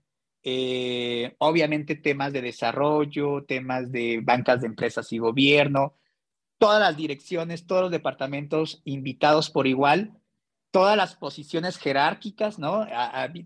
[1.38, 5.94] obviamente temas de desarrollo, temas de bancas de empresas y gobierno,
[6.58, 10.12] todas las direcciones, todos los departamentos invitados por igual,
[10.70, 12.86] todas las posiciones jerárquicas, ¿no?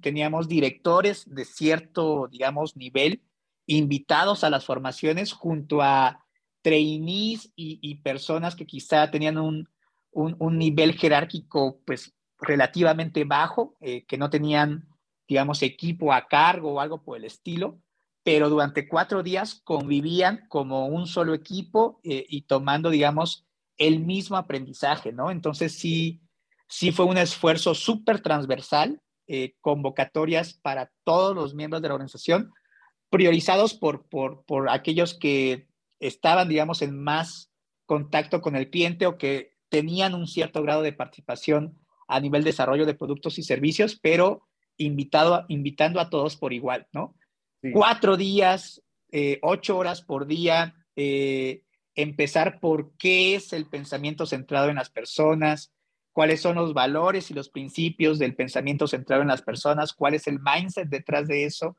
[0.00, 3.22] teníamos directores de cierto, digamos, nivel
[3.66, 6.24] invitados a las formaciones junto a
[6.62, 9.68] trainees y, personas que quizá tenían un,
[10.58, 14.88] nivel jerárquico pues relativamente bajo, eh, que no tenían,
[15.28, 17.78] digamos, equipo a cargo o algo por el estilo,
[18.28, 23.46] pero durante cuatro días convivían como un solo equipo eh, y tomando, digamos,
[23.78, 25.30] el mismo aprendizaje, ¿no?
[25.30, 26.20] Entonces sí,
[26.68, 32.52] sí fue un esfuerzo súper transversal, eh, convocatorias para todos los miembros de la organización,
[33.08, 35.66] priorizados por, por, por aquellos que
[35.98, 37.50] estaban, digamos, en más
[37.86, 42.50] contacto con el cliente o que tenían un cierto grado de participación a nivel de
[42.50, 47.14] desarrollo de productos y servicios, pero invitado, invitando a todos por igual, ¿no?
[47.72, 51.62] Cuatro días, eh, ocho horas por día, eh,
[51.94, 55.72] empezar por qué es el pensamiento centrado en las personas,
[56.12, 60.26] cuáles son los valores y los principios del pensamiento centrado en las personas, cuál es
[60.26, 61.76] el mindset detrás de eso,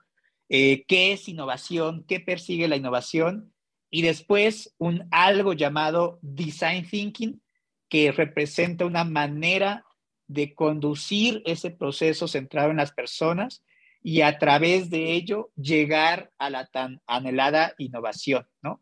[0.49, 3.53] eh, qué es innovación, qué persigue la innovación
[3.89, 7.41] y después un algo llamado design thinking,
[7.89, 9.83] que representa una manera
[10.27, 13.63] de conducir ese proceso centrado en las personas
[14.01, 18.81] y a través de ello llegar a la tan anhelada innovación, ¿no?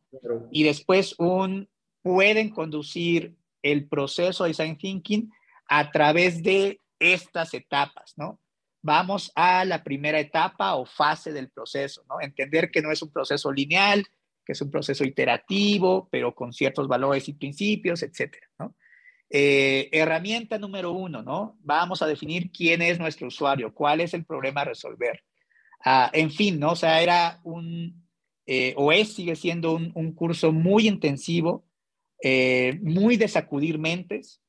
[0.51, 1.69] Y después un
[2.01, 5.31] pueden conducir el proceso de design thinking
[5.67, 8.39] a través de estas etapas, ¿no?
[8.81, 12.21] Vamos a la primera etapa o fase del proceso, ¿no?
[12.21, 14.05] Entender que no es un proceso lineal,
[14.45, 18.75] que es un proceso iterativo, pero con ciertos valores y principios, etcétera, ¿no?
[19.29, 21.57] Eh, herramienta número uno, ¿no?
[21.61, 25.23] Vamos a definir quién es nuestro usuario, cuál es el problema a resolver.
[25.83, 26.71] Ah, en fin, ¿no?
[26.71, 28.07] O sea, era un,
[28.45, 31.65] eh, o es, sigue siendo un, curso muy intensivo,
[32.23, 34.41] eh, muy de sacudir mentes,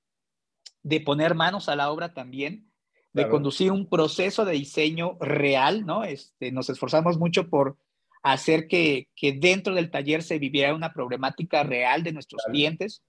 [0.83, 2.71] de poner manos a la obra también,
[3.13, 6.05] de conducir un proceso de diseño real, ¿no?
[6.05, 7.77] Este, nos esforzamos mucho por
[8.23, 9.09] hacer que,
[9.41, 13.03] dentro del taller se viviera una problemática real de nuestros clientes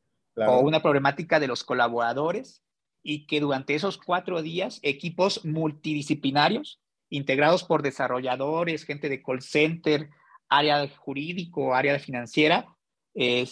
[0.47, 2.63] o una problemática de los colaboradores
[3.03, 10.09] y que durante esos cuatro días equipos multidisciplinarios integrados por desarrolladores, gente de call center,
[10.47, 12.67] área jurídico, área financiera,
[13.15, 13.47] eh,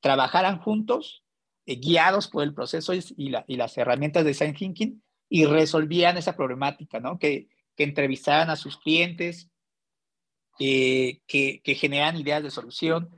[0.00, 1.24] trabajaran juntos,
[1.66, 7.00] eh, guiados por el proceso y, las herramientas de design thinking y resolvían esa problemática,
[7.00, 7.18] ¿no?
[7.18, 9.50] Que, que entrevistaran a sus clientes,
[10.58, 13.10] eh, que, que generan ideas de solución,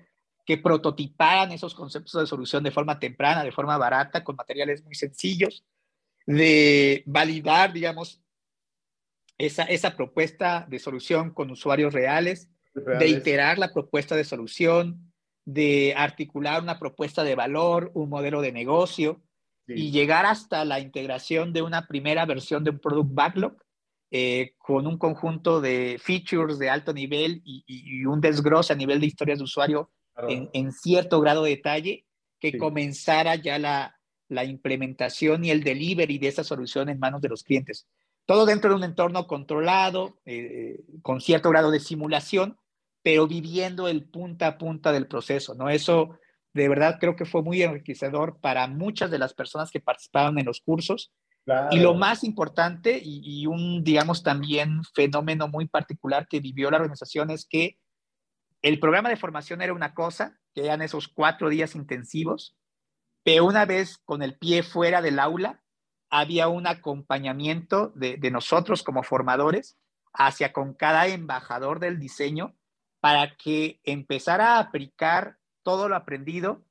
[0.45, 4.95] que prototiparan esos conceptos de solución de forma temprana, de forma barata, con materiales muy
[4.95, 5.65] sencillos,
[6.27, 8.23] de validar, digamos,
[9.39, 15.13] esa, esa propuesta de solución con usuarios reales, de iterar la propuesta de solución,
[15.45, 19.23] de articular una propuesta de valor, un modelo de negocio
[19.67, 23.57] y llegar hasta la integración de una primera versión de un product backlog
[24.11, 29.07] eh, con un conjunto de features de alto nivel y, un desglose a nivel de
[29.07, 29.91] historias de usuario
[30.29, 32.07] en, cierto grado de detalle,
[32.40, 33.98] que comenzara ya la,
[34.29, 37.87] la, implementación y el delivery de esa solución en manos de los clientes.
[38.27, 42.59] Todo dentro de un entorno controlado, eh, con cierto grado de simulación,
[43.03, 45.68] pero viviendo el punta a punta del proceso, ¿no?
[45.68, 46.18] Eso
[46.55, 50.46] de verdad creo que fue muy enriquecedor para muchas de las personas que participaron en
[50.46, 51.12] los cursos
[51.70, 57.31] y lo más importante y, un, digamos, también fenómeno muy particular que vivió la organización
[57.31, 57.77] es que
[58.65, 62.56] el programa de formación era una cosa, que eran esos cuatro días intensivos,
[63.23, 65.60] pero una vez con el pie fuera del aula,
[66.08, 69.77] había un acompañamiento de, nosotros como formadores
[70.15, 72.56] hacia con cada embajador del diseño
[73.00, 76.65] para que empezara a aplicar todo lo aprendido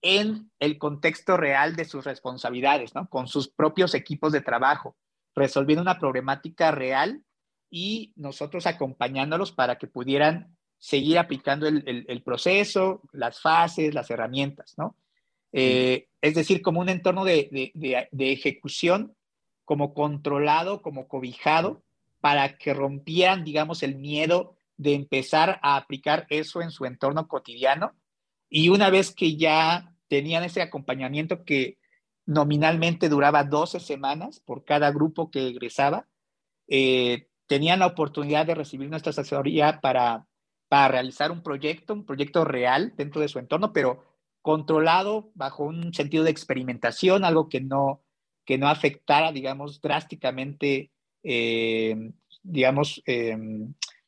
[0.00, 3.08] en el contexto real de sus responsabilidades, ¿no?
[3.08, 4.96] Con sus propios equipos de trabajo,
[5.34, 7.24] resolviendo una problemática real
[7.68, 14.96] y nosotros acompañándolos para que pudieran seguir aplicando el, proceso, las fases, las herramientas, ¿no?
[15.52, 17.70] Eh, es decir, como un entorno de,
[18.18, 19.14] ejecución
[19.64, 21.84] como controlado, como cobijado,
[22.20, 27.92] para que rompieran, digamos, el miedo de empezar a aplicar eso en su entorno cotidiano.
[28.50, 31.78] Y una vez que ya tenían ese acompañamiento que
[32.26, 36.08] nominalmente duraba 12 semanas por cada grupo que egresaba,
[36.66, 40.26] eh, tenían la oportunidad de recibir nuestra asesoría para,
[40.72, 44.06] para realizar un proyecto, un proyecto real dentro de su entorno, pero
[44.40, 48.02] controlado bajo un sentido de experimentación, algo que no,
[48.46, 50.90] que no afectara, digamos, drásticamente,
[51.24, 52.12] eh,
[52.42, 53.36] digamos, eh,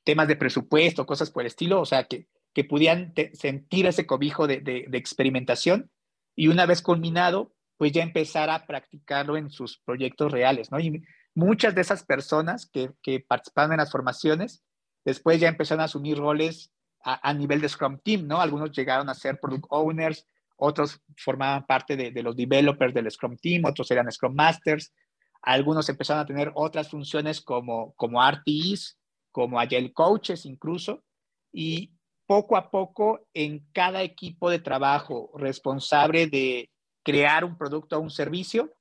[0.04, 4.46] temas de presupuesto, cosas por el estilo, o sea, que, que pudieran sentir ese cobijo
[4.46, 5.90] de, de, experimentación
[6.34, 10.80] y una vez culminado, pues ya empezar a practicarlo en sus proyectos reales, ¿no?
[10.80, 11.02] Y
[11.34, 14.64] muchas de esas personas que, que participaban en las formaciones,
[15.04, 16.72] después ya empezaron a asumir roles
[17.06, 18.40] a, nivel de Scrum Team, ¿no?
[18.40, 20.26] Algunos llegaron a ser Product Owners,
[20.56, 24.94] otros formaban parte de, de los developers del Scrum Team, otros eran Scrum Masters,
[25.42, 28.98] algunos empezaron a tener otras funciones como, como RTEs,
[29.30, 31.04] como Agile Coaches incluso,
[31.52, 31.92] y
[32.26, 36.70] poco a poco en cada equipo de trabajo responsable de
[37.02, 38.72] crear un producto o un servicio,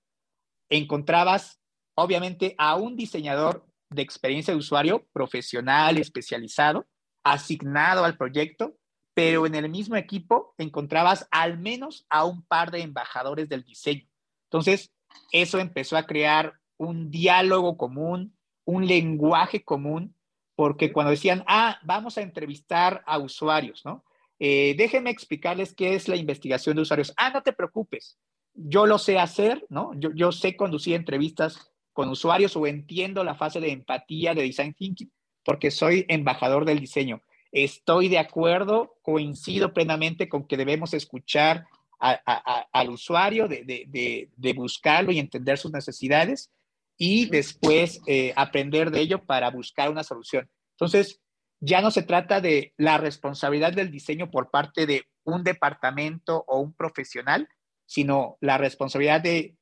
[0.69, 1.59] encontrabas
[1.95, 6.85] obviamente a un diseñador de experiencia de usuario profesional, especializado,
[7.23, 8.75] asignado al proyecto,
[9.13, 14.07] pero en el mismo equipo encontrabas al menos a un par de embajadores del diseño.
[14.45, 14.91] Entonces,
[15.31, 18.35] eso empezó a crear un diálogo común,
[18.65, 20.15] un lenguaje común,
[20.55, 24.03] porque cuando decían, ah, vamos a entrevistar a usuarios, ¿no?
[24.39, 27.13] Eh, déjenme explicarles qué es la investigación de usuarios.
[27.17, 28.17] Ah, no te preocupes,
[28.53, 29.91] yo lo sé hacer, ¿no?
[29.95, 34.73] Yo, yo sé conducir entrevistas con usuarios o entiendo la fase de empatía de design
[34.73, 35.11] thinking
[35.43, 37.21] porque soy embajador del diseño.
[37.51, 41.67] Estoy de acuerdo, coincido plenamente con que debemos escuchar
[41.99, 46.51] a, a, al usuario, de, de, de, buscarlo y entender sus necesidades
[46.97, 50.49] y después eh, aprender de ello para buscar una solución.
[50.71, 51.21] Entonces,
[51.61, 56.59] ya no se trata de la responsabilidad del diseño por parte de un departamento o
[56.59, 57.47] un profesional,
[57.85, 59.55] sino la responsabilidad de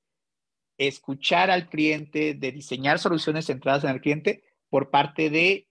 [0.88, 5.68] escuchar al cliente, de diseñar soluciones centradas en el cliente por parte de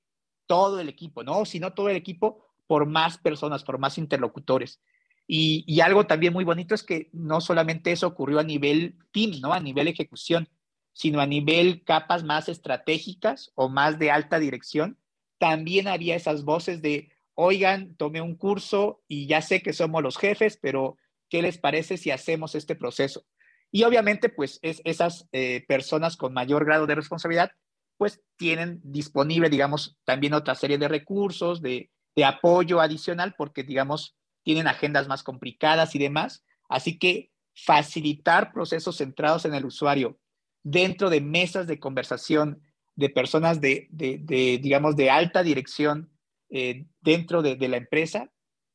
[0.47, 1.45] todo el equipo, ¿no?
[1.45, 4.81] Si no todo el equipo, por más personas, por más interlocutores.
[5.27, 9.53] Y, algo también muy bonito es que no solamente eso ocurrió a nivel team, ¿no?
[9.53, 10.49] A nivel ejecución,
[10.93, 14.99] sino a nivel capas más estratégicas o más de alta dirección,
[15.39, 20.19] también había esas voces de, oigan, tomé un curso y ya sé que somos los
[20.19, 20.97] jefes, pero
[21.29, 23.25] ¿qué les parece si hacemos este proceso?
[23.71, 27.53] Y obviamente, pues es, esas eh, personas con mayor grado de responsabilidad,
[27.97, 31.91] pues tienen disponible, digamos, también otra serie de recursos, de,
[32.25, 36.45] apoyo adicional, porque, digamos, tienen agendas más complicadas y demás.
[36.69, 40.19] Así que facilitar procesos centrados en el usuario
[40.63, 42.63] dentro de mesas de conversación
[42.95, 46.11] de personas de digamos, de alta dirección
[46.51, 48.29] eh, dentro de, de, la empresa,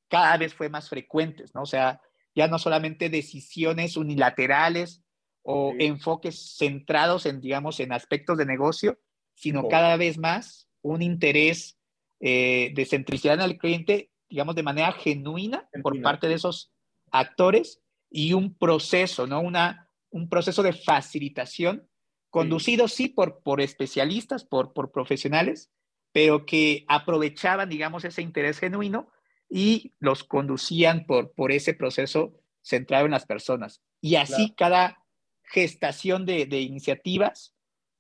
[0.08, 1.64] cada vez fue más frecuentes, ¿no?
[1.64, 2.00] O sea,
[2.36, 5.02] ya no solamente decisiones unilaterales
[5.42, 5.86] o sí.
[5.86, 9.00] enfoques centrados en, digamos, en aspectos de negocio,
[9.34, 9.70] sino oh.
[9.70, 11.78] cada vez más un interés
[12.20, 16.72] eh, de centricidad en el cliente, digamos, de manera genuina por parte de esos
[17.12, 19.42] actores y un proceso, ¿no?
[19.42, 21.88] Una, un proceso de facilitación
[22.30, 25.72] conducido sí, sí por, por especialistas, por, por profesionales,
[26.12, 29.10] pero que aprovechaban, digamos, ese interés genuino
[29.50, 33.82] y los conducían por, por ese proceso centrado en las personas.
[34.02, 34.56] Y así claro.
[34.58, 35.04] cada
[35.44, 37.54] gestación de, de iniciativas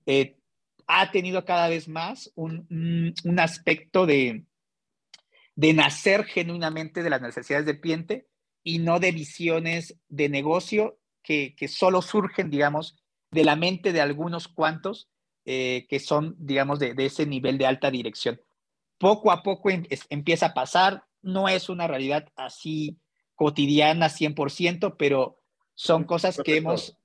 [0.05, 0.37] eh,
[0.87, 4.45] ha tenido cada vez más un, un, un aspecto de,
[5.55, 8.27] de, nacer genuinamente de las necesidades del cliente
[8.63, 12.97] y no de visiones de negocio que, que solo surgen, digamos,
[13.31, 15.09] de la mente de algunos cuantos
[15.45, 18.41] eh, que son, digamos, de, de, ese nivel de alta dirección.
[18.97, 22.99] Poco a poco em, es, empieza a pasar, no es una realidad así
[23.33, 25.41] cotidiana 100%, pero
[25.73, 26.97] son cosas que hemos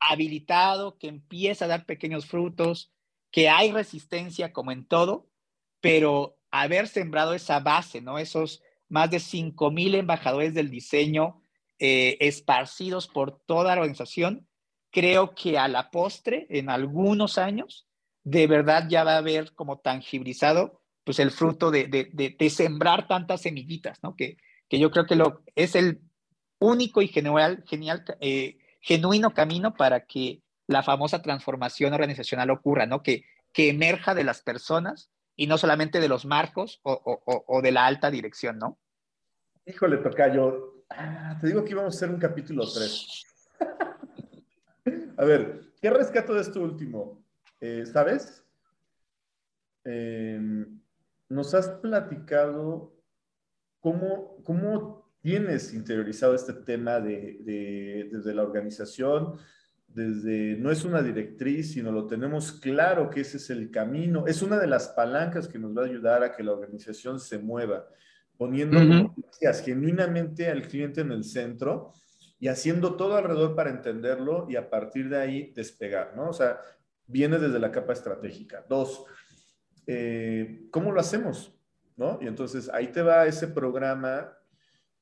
[0.00, 2.90] habilitado, que empieza a dar pequeños frutos,
[3.30, 5.28] que hay resistencia como en todo,
[5.80, 8.18] pero haber sembrado esa base, ¿no?
[8.18, 11.42] Esos más de 5 mil embajadores del diseño
[11.78, 14.48] eh, esparcidos por toda la organización,
[14.90, 17.86] creo que a la postre, en algunos años,
[18.24, 20.79] de verdad ya va a haber como tangibilizado
[21.10, 24.14] pues el fruto de, de, sembrar tantas semillitas, ¿no?
[24.14, 24.36] Que,
[24.68, 26.02] que, yo creo que lo, es el
[26.60, 33.02] único y genial, genial eh, genuino camino para que la famosa transformación organizacional ocurra, ¿no?
[33.02, 37.72] Que, que emerja de las personas y no solamente de los marcos o, o, de
[37.72, 38.78] la alta dirección, ¿no?
[39.66, 43.26] Híjole, Tocayo, ah, te digo que íbamos a hacer un capítulo 3.
[45.18, 47.20] A ver, ¿qué rescato de esto último?
[47.60, 48.44] Eh, ¿Sabes?
[49.82, 50.79] Em,
[51.30, 52.92] nos has platicado
[53.78, 59.36] cómo, cómo tienes interiorizado este tema de, desde la organización,
[59.86, 64.42] desde, no es una directriz, sino lo tenemos claro que ese es el camino, es
[64.42, 67.86] una de las palancas que nos va a ayudar a que la organización se mueva,
[68.36, 68.78] poniendo,
[69.64, 71.92] genuinamente al cliente en el centro
[72.38, 76.30] y haciendo todo alrededor para entenderlo y a partir de ahí despegar, ¿no?
[76.30, 76.60] O sea,
[77.06, 78.64] viene desde la capa estratégica.
[78.68, 79.04] Dos,
[79.86, 81.54] eh, ¿cómo lo hacemos?
[81.96, 82.18] ¿No?
[82.20, 84.32] Y entonces ahí te va ese programa,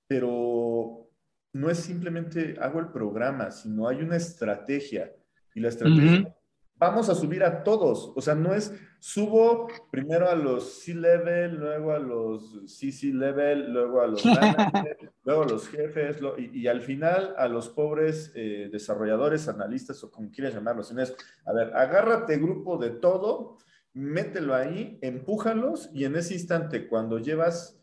[0.07, 1.09] pero
[1.53, 5.13] no es simplemente hago el programa, sino hay una estrategia.
[5.55, 6.35] Y la estrategia,
[6.77, 8.13] vamos a subir a todos.
[8.15, 14.07] O sea, no es subo primero a los C-level, luego a los CC-level, luego a
[14.07, 20.03] los managers, luego a los jefes, y, al final a los pobres eh, desarrolladores, analistas
[20.05, 20.91] o como quieras llamarlos.
[20.91, 23.59] Es, a ver, agárrate grupo de todo,
[23.99, 27.83] mételo ahí, empújalos y en ese instante, cuando llevas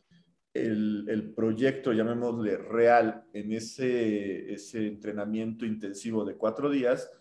[0.54, 7.12] el, proyecto, llamémosle real, en ese, ese entrenamiento intensivo de cuatro días,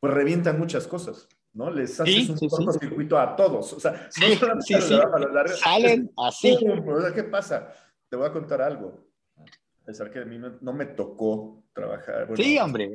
[0.00, 1.70] pues revientan muchas cosas, ¿no?
[1.70, 3.74] Les haces un cortocircuito a todos.
[3.74, 4.60] O sea, no
[5.56, 6.56] salen así.
[7.14, 7.74] ¿Qué pasa?
[8.08, 9.06] Te voy a contar algo.
[9.36, 12.30] A pesar que a mí no, me tocó trabajar.
[12.34, 12.90] sí, hombre.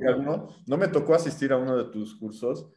[0.65, 2.67] no me tocó asistir a uno de tus cursos.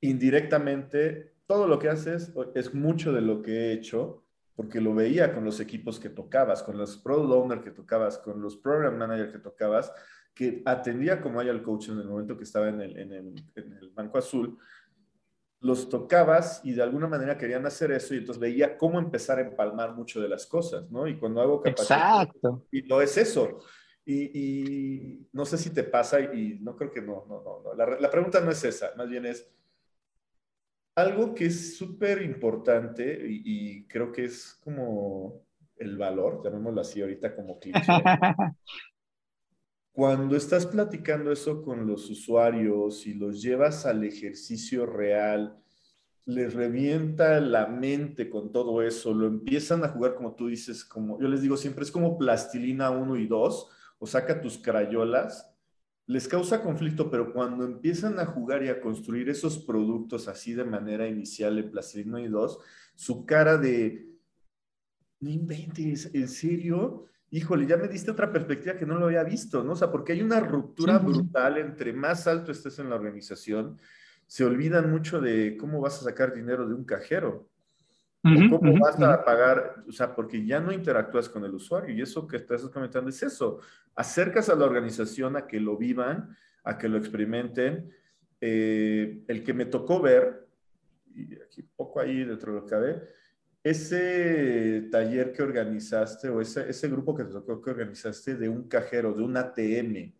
[0.00, 4.22] Indirectamente, todo lo que haces es mucho de lo que he hecho
[4.54, 8.42] porque lo veía con los equipos que tocabas, con los product owner que tocabas, con
[8.42, 9.92] los program manager que tocabas,
[10.34, 13.34] que atendía como hay al coach en el momento que estaba en el, en el,
[13.54, 14.58] en el Banco Azul,
[15.60, 19.42] los tocabas y de alguna manera querían hacer eso y entonces veía cómo empezar a
[19.42, 21.06] empalmar mucho de las cosas, ¿no?
[21.06, 22.22] Y cuando hago capacidad...
[22.24, 22.66] Exacto.
[22.70, 23.60] Y no es eso.
[24.04, 27.74] Y, y, no sé si te pasa y no creo que no, no, no.
[27.74, 29.48] La, la pregunta no es esa, más bien es,
[31.00, 35.42] algo que es súper importante y, creo que es como
[35.76, 37.80] el valor, llamémoslo así ahorita como cliché.
[39.92, 45.56] Cuando estás platicando eso con los usuarios y los llevas al ejercicio real,
[46.24, 51.20] les revienta la mente con todo eso, lo empiezan a jugar como tú dices, como
[51.20, 55.57] yo les digo siempre, es como plastilina 1 y 2, o saca tus crayolas
[56.08, 60.64] les causa conflicto, pero cuando empiezan a jugar y a construir esos productos así de
[60.64, 62.58] manera inicial en Plastilina y 2,
[62.94, 64.08] su cara de,
[65.20, 67.04] no inventes, ¿en serio?
[67.30, 69.72] Híjole, ya me diste otra perspectiva que no lo había visto, ¿no?
[69.72, 73.76] O sea, porque hay una ruptura brutal entre más alto estés en la organización,
[74.26, 77.50] se olvidan mucho de cómo vas a sacar dinero de un cajero.
[78.22, 79.84] ¿Cómo vas a pagar?
[79.88, 83.22] O sea, porque ya no interactúas con el usuario y eso que estás comentando es
[83.22, 83.60] eso.
[83.94, 87.92] Acercas a la organización a que lo vivan, a que lo experimenten.
[88.40, 90.48] Eh, el que me tocó ver,
[91.14, 93.02] y aquí poco ahí dentro de lo que cabe,
[93.62, 98.68] ese taller que organizaste o ese, ese grupo que te tocó que organizaste de un
[98.68, 100.12] cajero, de un ATM,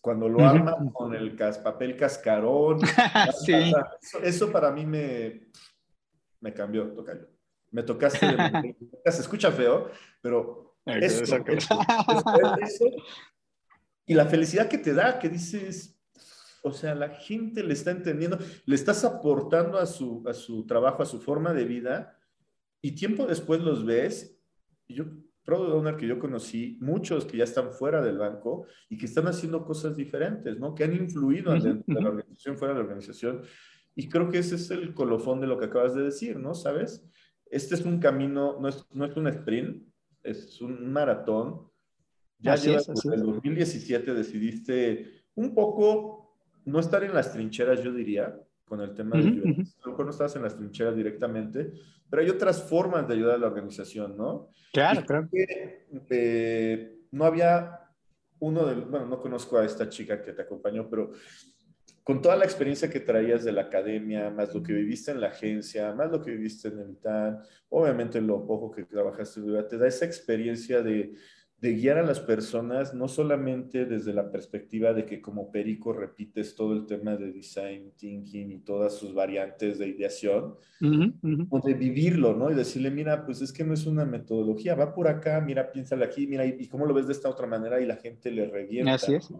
[0.00, 2.80] cuando lo arman con el papel cascarón.
[3.44, 3.72] sí.
[4.22, 5.48] eso, para mí me,
[6.40, 7.31] me cambió, tocayo
[7.72, 8.26] me tocaste,
[9.04, 11.36] se escucha feo, pero eso,
[14.06, 15.98] y la felicidad que te da, que dices,
[16.62, 21.02] o sea, la gente le está entendiendo, le estás aportando a su, a su trabajo,
[21.02, 22.18] a su forma de vida,
[22.80, 24.38] y tiempo después los ves,
[24.86, 25.04] y yo,
[25.44, 29.26] product owner que yo conocí, muchos que ya están fuera del banco y que están
[29.26, 30.74] haciendo cosas diferentes, ¿no?
[30.74, 33.42] Que han influido en la organización, fuera de la organización,
[33.94, 36.54] y creo que ese es el colofón de lo que acabas de decir, ¿no?
[36.54, 37.04] ¿Sabes?
[37.52, 39.86] Este es un camino, no es, no es un sprint,
[40.22, 41.70] es un maratón.
[42.38, 46.34] Ya en el 2017 decidiste un poco
[46.64, 48.34] no estar en las trincheras, yo diría,
[48.64, 51.72] con el tema de A lo mejor no estás en las trincheras directamente,
[52.08, 54.48] pero hay otras formas de ayudar a la organización, ¿no?
[54.72, 55.28] Claro, claro.
[56.10, 57.80] Eh, no había
[58.38, 61.12] uno de, bueno, no conozco a esta chica que te acompañó, pero
[62.02, 65.28] con toda la experiencia que traías de la academia, más lo que viviste en la
[65.28, 67.38] agencia, más lo que viviste en el TAN,
[67.68, 71.14] obviamente lo poco que trabajaste, te da esa experiencia de,
[71.60, 76.72] guiar a las personas, no solamente desde la perspectiva de que como perico repites todo
[76.72, 80.56] el tema de design thinking y todas sus variantes de ideación,
[81.50, 82.50] o de vivirlo, ¿no?
[82.50, 86.04] Y decirle, mira, pues es que no es una metodología, va por acá, mira, piénsale
[86.04, 88.94] aquí, mira, y, cómo lo ves de esta otra manera y la gente le revienta.
[88.94, 89.32] Así es.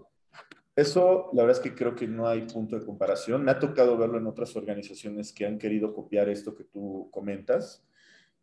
[0.75, 3.45] Eso, la verdad es que creo que no hay punto de comparación.
[3.45, 7.85] Me ha tocado verlo en otras organizaciones que han querido copiar esto que tú comentas.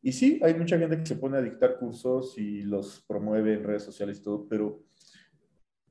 [0.02, 3.64] Y sí, hay mucha gente que se pone a dictar cursos y los promueve en
[3.64, 4.84] redes sociales y todo, pero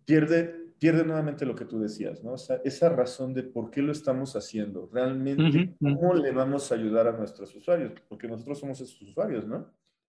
[0.04, 2.32] pierde pierde nuevamente lo que tú decías, ¿no?
[2.32, 6.76] O sea, esa razón de por qué lo estamos haciendo, realmente, ¿cómo le vamos a
[6.76, 7.92] ayudar a nuestros usuarios?
[8.08, 9.70] Porque nosotros somos esos usuarios, ¿no?